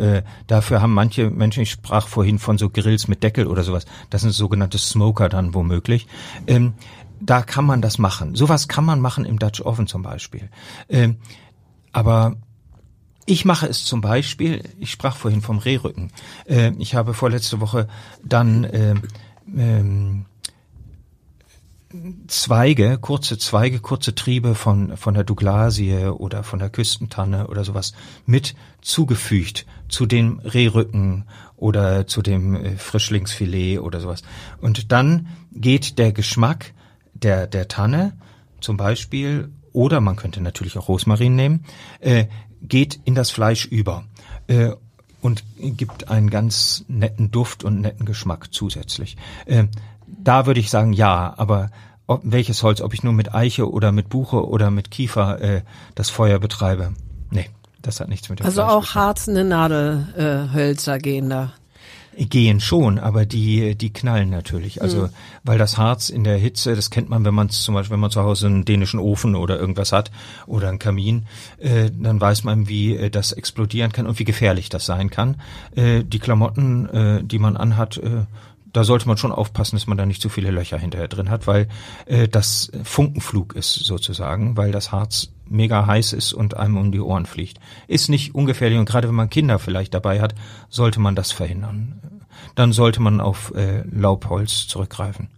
[0.48, 3.86] dafür haben manche Menschen, ich sprach vorhin von so Grills mit Deckel oder sowas.
[4.10, 6.08] Das sind sogenannte Smoker dann womöglich.
[6.48, 6.74] Ähm,
[7.20, 8.36] da kann man das machen.
[8.36, 10.50] Sowas kann man machen im Dutch Oven zum Beispiel.
[10.88, 11.18] Ähm,
[11.92, 12.38] aber
[13.30, 16.12] ich mache es zum Beispiel, ich sprach vorhin vom Rehrücken.
[16.46, 17.88] Äh, ich habe vorletzte Woche
[18.24, 18.96] dann äh,
[19.56, 20.26] ähm,
[22.28, 27.94] Zweige, kurze Zweige, kurze Triebe von, von der Douglasie oder von der Küstentanne oder sowas
[28.28, 31.26] mit zugefügt zu dem Rehrücken
[31.56, 34.24] oder zu dem äh, Frischlingsfilet oder sowas.
[34.62, 36.74] Und dann geht der Geschmack
[37.14, 38.18] der, der Tanne
[38.60, 41.66] zum Beispiel oder man könnte natürlich auch Rosmarin nehmen,
[42.00, 42.26] äh,
[42.62, 44.04] geht in das Fleisch über
[44.48, 44.72] äh,
[45.22, 49.18] und gibt einen ganz netten Duft und netten Geschmack zusätzlich.
[49.46, 49.66] Äh,
[50.08, 51.70] da würde ich sagen, ja, aber
[52.08, 55.62] ob, welches Holz, ob ich nur mit Eiche oder mit Buche oder mit Kiefer äh,
[55.96, 56.94] das Feuer betreibe,
[57.30, 57.50] nee,
[57.82, 61.54] das hat nichts mit dem Also Fleisch auch harzende Nadelhölzer äh, gehen da
[62.28, 64.82] gehen schon, aber die die knallen natürlich.
[64.82, 65.10] Also mhm.
[65.44, 68.12] weil das Harz in der Hitze, das kennt man, wenn man zum Beispiel, wenn man
[68.12, 70.12] zu Hause einen dänischen Ofen oder irgendwas hat
[70.46, 71.26] oder einen Kamin,
[71.60, 75.42] äh, dann weiß man, wie äh, das explodieren kann und wie gefährlich das sein kann.
[75.76, 78.26] Äh, die Klamotten, äh, die man anhat, äh,
[78.74, 81.48] da sollte man schon aufpassen, dass man da nicht zu viele Löcher hinterher drin hat,
[81.48, 81.68] weil
[82.06, 87.00] äh, das Funkenflug ist sozusagen, weil das Harz mega heiß ist und einem um die
[87.00, 87.60] Ohren fliegt.
[87.88, 90.36] Ist nicht ungefährlich und gerade wenn man Kinder vielleicht dabei hat,
[90.70, 92.00] sollte man das verhindern.
[92.56, 95.30] Dann sollte man auf äh, Laubholz zurückgreifen.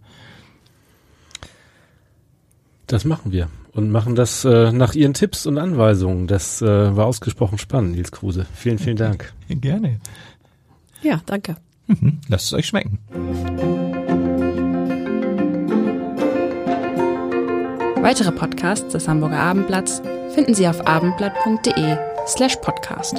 [2.86, 6.26] Das machen wir und machen das äh, nach Ihren Tipps und Anweisungen.
[6.26, 8.46] Das äh, war ausgesprochen spannend, Nils Kruse.
[8.54, 9.32] Vielen, vielen Dank.
[9.48, 10.00] Gerne.
[11.02, 11.56] Ja, danke.
[11.86, 12.20] Mhm.
[12.28, 12.98] Lasst es euch schmecken.
[18.02, 20.02] Weitere Podcasts des Hamburger Abendblatts
[20.34, 21.96] finden Sie auf abendblatt.de
[22.26, 23.14] slash podcast.